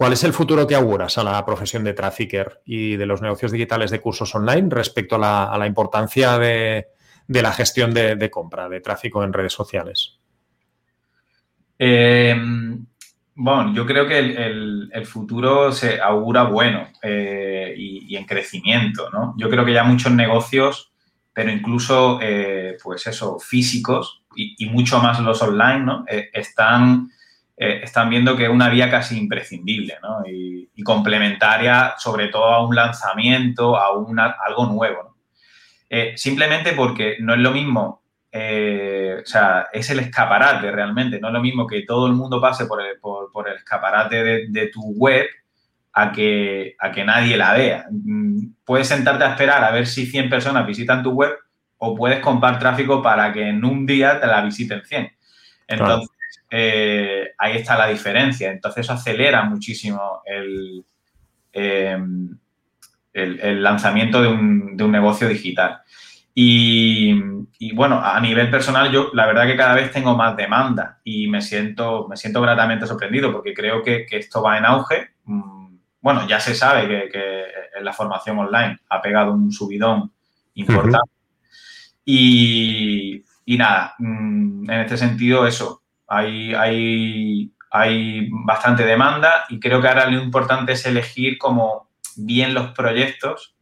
¿Cuál 0.02 0.14
es 0.14 0.24
el 0.24 0.32
futuro 0.32 0.66
que 0.66 0.74
auguras 0.74 1.16
a 1.18 1.22
la 1.22 1.44
profesión 1.44 1.84
de 1.84 1.92
trafficker 1.92 2.60
y 2.64 2.96
de 2.96 3.06
los 3.06 3.22
negocios 3.22 3.52
digitales 3.52 3.92
de 3.92 4.00
cursos 4.00 4.34
online 4.34 4.68
respecto 4.68 5.14
a 5.14 5.56
la, 5.56 5.66
importancia 5.66 6.38
de, 6.38 6.88
la 7.28 7.52
gestión 7.52 7.94
de, 7.94 8.28
compra, 8.28 8.68
de 8.68 8.80
tráfico 8.80 9.22
en 9.22 9.32
redes 9.32 9.52
sociales? 9.52 10.18
Eh, 11.84 12.36
bueno, 13.34 13.74
yo 13.74 13.84
creo 13.84 14.06
que 14.06 14.16
el, 14.16 15.04
futuro 15.04 15.72
se 15.72 16.00
augura 16.00 16.44
bueno 16.44 16.86
eh, 17.02 17.74
y, 17.76 18.14
en 18.14 18.24
crecimiento, 18.24 19.10
¿no? 19.10 19.34
Yo 19.36 19.50
creo 19.50 19.64
que 19.64 19.72
ya 19.72 19.82
muchos 19.82 20.12
negocios, 20.12 20.92
pero 21.32 21.50
incluso, 21.50 22.20
eh, 22.22 22.76
pues 22.80 23.08
eso, 23.08 23.40
físicos 23.40 24.22
y, 24.36 24.64
mucho 24.66 25.00
más 25.00 25.18
los 25.18 25.42
online, 25.42 25.80
¿no? 25.80 26.04
están 26.32 27.10
están 27.56 28.10
viendo 28.10 28.36
que 28.36 28.44
es 28.44 28.50
una 28.50 28.68
vía 28.68 28.90
casi 28.90 29.16
imprescindible 29.18 29.96
¿no? 30.02 30.24
y, 30.26 30.68
complementaria, 30.84 31.94
sobre 31.98 32.28
todo 32.28 32.44
a 32.44 32.64
un 32.64 32.74
lanzamiento, 32.76 33.76
a 33.76 33.88
algo 33.88 34.66
nuevo. 34.66 35.16
Simplemente 36.14 36.74
porque 36.74 37.16
no 37.20 37.34
es 37.34 37.40
lo 37.40 37.50
mismo, 37.50 38.01
eh, 38.34 39.18
o 39.22 39.26
sea, 39.26 39.68
es 39.72 39.90
el 39.90 40.00
escaparate 40.00 40.70
realmente, 40.70 41.20
no 41.20 41.28
es 41.28 41.34
lo 41.34 41.42
mismo 41.42 41.66
que 41.66 41.82
todo 41.82 42.06
el 42.06 42.14
mundo 42.14 42.40
pase 42.40 42.64
por 42.64 42.80
el, 42.80 42.98
por, 42.98 43.48
el 43.48 43.56
escaparate 43.56 44.48
de, 44.48 44.66
tu 44.68 44.80
web 44.94 45.26
a 45.92 46.10
que, 46.10 46.74
a 46.78 46.90
que 46.90 47.04
nadie 47.04 47.36
la 47.36 47.52
vea. 47.52 47.86
Mm, 47.90 48.54
puedes 48.64 48.88
sentarte 48.88 49.24
a 49.24 49.32
esperar 49.32 49.62
a 49.62 49.70
ver 49.70 49.86
si 49.86 50.06
100 50.06 50.30
personas 50.30 50.66
visitan 50.66 51.02
tu 51.02 51.10
web 51.10 51.36
o 51.76 51.94
puedes 51.94 52.20
comprar 52.20 52.58
tráfico 52.58 53.02
para 53.02 53.32
que 53.32 53.48
en 53.48 53.64
un 53.64 53.84
día 53.84 54.18
te 54.18 54.26
la 54.26 54.40
visiten 54.40 54.82
100. 54.82 55.12
Entonces, 55.68 56.10
eh, 56.50 57.32
ahí 57.36 57.56
está 57.56 57.76
la 57.76 57.88
diferencia. 57.88 58.50
Entonces 58.50 58.88
acelera 58.88 59.42
muchísimo 59.44 60.22
el, 60.24 60.84
em, 61.52 62.38
el, 63.12 63.62
lanzamiento 63.62 64.22
de 64.22 64.28
un, 64.28 64.76
negocio 64.76 65.28
digital. 65.28 65.82
Y, 66.34 67.72
bueno, 67.74 68.00
a 68.02 68.18
nivel 68.20 68.50
personal, 68.50 68.90
yo 68.90 69.10
la 69.12 69.26
verdad 69.26 69.46
que 69.46 69.56
cada 69.56 69.74
vez 69.74 69.92
tengo 69.92 70.16
más 70.16 70.36
demanda 70.36 71.00
y 71.04 71.28
me 71.28 71.42
siento, 71.42 72.08
me 72.08 72.16
siento 72.16 72.40
gratamente 72.40 72.86
sorprendido 72.86 73.32
porque 73.32 73.54
creo 73.54 73.82
que, 73.82 74.06
esto 74.10 74.42
va 74.42 74.58
en 74.58 74.64
auge. 74.64 75.10
Mm, 75.24 75.76
bueno, 76.00 76.26
ya 76.26 76.40
se 76.40 76.54
sabe 76.54 77.08
que, 77.10 77.44
en 77.76 77.84
la 77.84 77.92
formación 77.92 78.38
online 78.38 78.78
ha 78.88 79.00
pegado 79.00 79.32
un 79.32 79.52
subidón 79.52 80.12
importante. 80.54 81.10
y, 82.04 83.24
y, 83.44 83.56
nada, 83.56 83.94
mm, 83.98 84.70
en 84.70 84.80
este 84.80 84.96
sentido, 84.96 85.46
eso, 85.46 85.82
hay, 86.08 86.54
hay, 86.54 87.52
hay 87.70 88.28
bastante 88.30 88.84
demanda 88.84 89.44
y 89.48 89.58
creo 89.60 89.80
que 89.80 89.88
ahora 89.88 90.08
lo 90.08 90.22
importante 90.22 90.72
es 90.72 90.84
elegir 90.86 91.38
como 91.38 91.88
bien 92.16 92.54
los 92.54 92.72
proyectos 92.72 93.54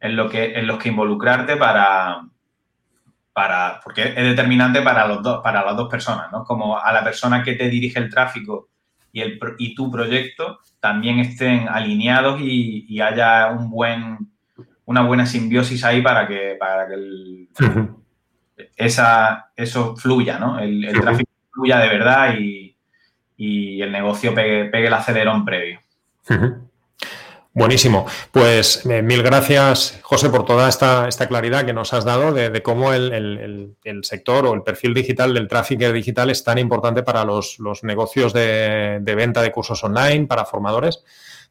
en, 0.00 0.16
lo 0.16 0.28
que, 0.28 0.52
en 0.54 0.66
los 0.66 0.78
que 0.78 0.88
involucrarte 0.88 1.56
para, 1.56 2.22
para, 3.32 3.80
porque 3.82 4.02
es 4.08 4.14
determinante 4.14 4.82
para, 4.82 5.06
los 5.06 5.22
dos, 5.22 5.42
para 5.42 5.64
las 5.64 5.76
dos 5.76 5.88
personas, 5.88 6.30
¿no? 6.32 6.44
Como 6.44 6.78
a 6.78 6.92
la 6.92 7.04
persona 7.04 7.42
que 7.42 7.54
te 7.54 7.68
dirige 7.68 7.98
el 7.98 8.10
tráfico 8.10 8.68
y, 9.12 9.20
el, 9.20 9.38
y 9.58 9.74
tu 9.74 9.90
proyecto 9.90 10.60
también 10.80 11.20
estén 11.20 11.68
alineados 11.68 12.40
y, 12.40 13.00
haya 13.00 13.48
un 13.48 13.70
buen, 13.70 14.18
una 14.84 15.02
buena 15.02 15.26
simbiosis 15.26 15.84
ahí 15.84 16.02
para 16.02 16.26
que, 16.26 16.56
para 16.58 16.88
que 16.88 17.48
esa, 18.76 19.50
eso 19.56 19.96
fluya, 19.96 20.38
¿no? 20.38 20.58
El, 20.58 20.84
el 20.84 21.00
tráfico 21.00 21.30
de 21.62 21.88
verdad 21.88 22.34
y, 22.38 22.76
el 23.82 23.90
negocio 23.90 24.34
pegue, 24.34 24.70
el 24.70 24.92
acelerón 24.92 25.46
previo. 25.46 25.80
Buenísimo. 27.52 28.06
Pues 28.30 28.86
eh, 28.86 29.02
mil 29.02 29.24
gracias, 29.24 29.98
José, 30.02 30.30
por 30.30 30.44
toda 30.44 30.68
esta, 30.68 31.08
esta 31.08 31.26
claridad 31.26 31.66
que 31.66 31.72
nos 31.72 31.92
has 31.92 32.04
dado 32.04 32.32
de, 32.32 32.62
cómo 32.62 32.92
el, 32.92 33.74
sector 34.02 34.46
o 34.46 34.54
el 34.54 34.62
perfil 34.62 34.94
digital 34.94 35.34
del 35.34 35.48
tráfico 35.48 35.90
digital 35.90 36.30
es 36.30 36.44
tan 36.44 36.58
importante 36.58 37.02
para 37.02 37.24
los, 37.24 37.58
negocios 37.82 38.32
de, 38.32 38.98
de, 39.00 39.14
venta 39.16 39.42
de 39.42 39.50
cursos 39.50 39.82
online, 39.82 40.26
para 40.26 40.44
formadores. 40.44 41.02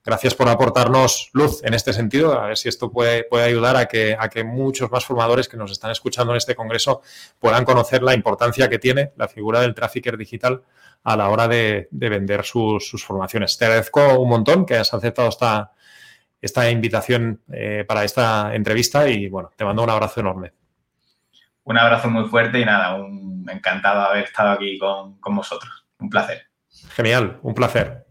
Gracias 0.05 0.33
por 0.33 0.47
aportarnos 0.47 1.29
luz 1.33 1.62
en 1.65 1.73
este 1.73 1.91
sentido, 1.91 2.39
a 2.39 2.47
ver 2.47 2.57
si 2.57 2.69
esto 2.69 2.89
puede, 2.89 3.25
puede 3.25 3.43
ayudar 3.43 3.75
a 3.75 3.85
que, 3.85 4.15
a 4.17 4.29
que 4.29 4.45
muchos 4.45 4.89
más 4.89 5.03
formadores 5.03 5.49
que 5.49 5.57
nos 5.57 5.71
están 5.71 5.91
escuchando 5.91 6.31
en 6.31 6.38
este 6.38 6.55
congreso 6.55 7.01
puedan 7.38 7.65
conocer 7.65 8.01
la 8.01 8.13
importancia 8.13 8.69
que 8.69 8.79
tiene 8.79 9.12
la 9.17 9.27
figura 9.27 9.59
del 9.59 9.75
trafficker 9.75 10.15
digital 10.15 10.63
a 11.03 11.17
la 11.17 11.29
hora 11.29 11.47
de, 11.47 11.89
vender 11.91 12.45
sus, 12.45 13.03
formaciones. 13.05 13.57
Te 13.57 13.65
agradezco 13.65 14.19
un 14.19 14.29
montón 14.29 14.65
que 14.65 14.75
hayas 14.75 14.93
aceptado 14.93 15.29
esta, 15.29 15.73
esta 16.41 16.69
invitación 16.69 17.41
eh, 17.52 17.86
para 17.88 18.04
esta 18.04 18.54
entrevista 18.54 19.08
y 19.10 19.30
bueno, 19.30 19.52
te 19.56 19.65
mando 19.65 19.84
un 19.84 19.89
abrazo 19.89 20.19
enorme. 20.19 20.54
Un 21.63 21.78
abrazo 21.78 22.10
muy 22.10 22.28
fuerte 22.28 22.60
y 22.60 22.65
nada, 22.65 22.95
un, 22.95 23.47
encantado 23.49 24.02
de 24.02 24.08
haber 24.08 24.23
estado 24.25 24.52
aquí 24.52 24.78
con, 24.78 25.19
con 25.19 25.36
vosotros. 25.36 25.86
Un 25.99 26.10
placer. 26.10 26.43
Genial, 26.95 27.39
un 27.41 27.54
placer. 27.54 28.09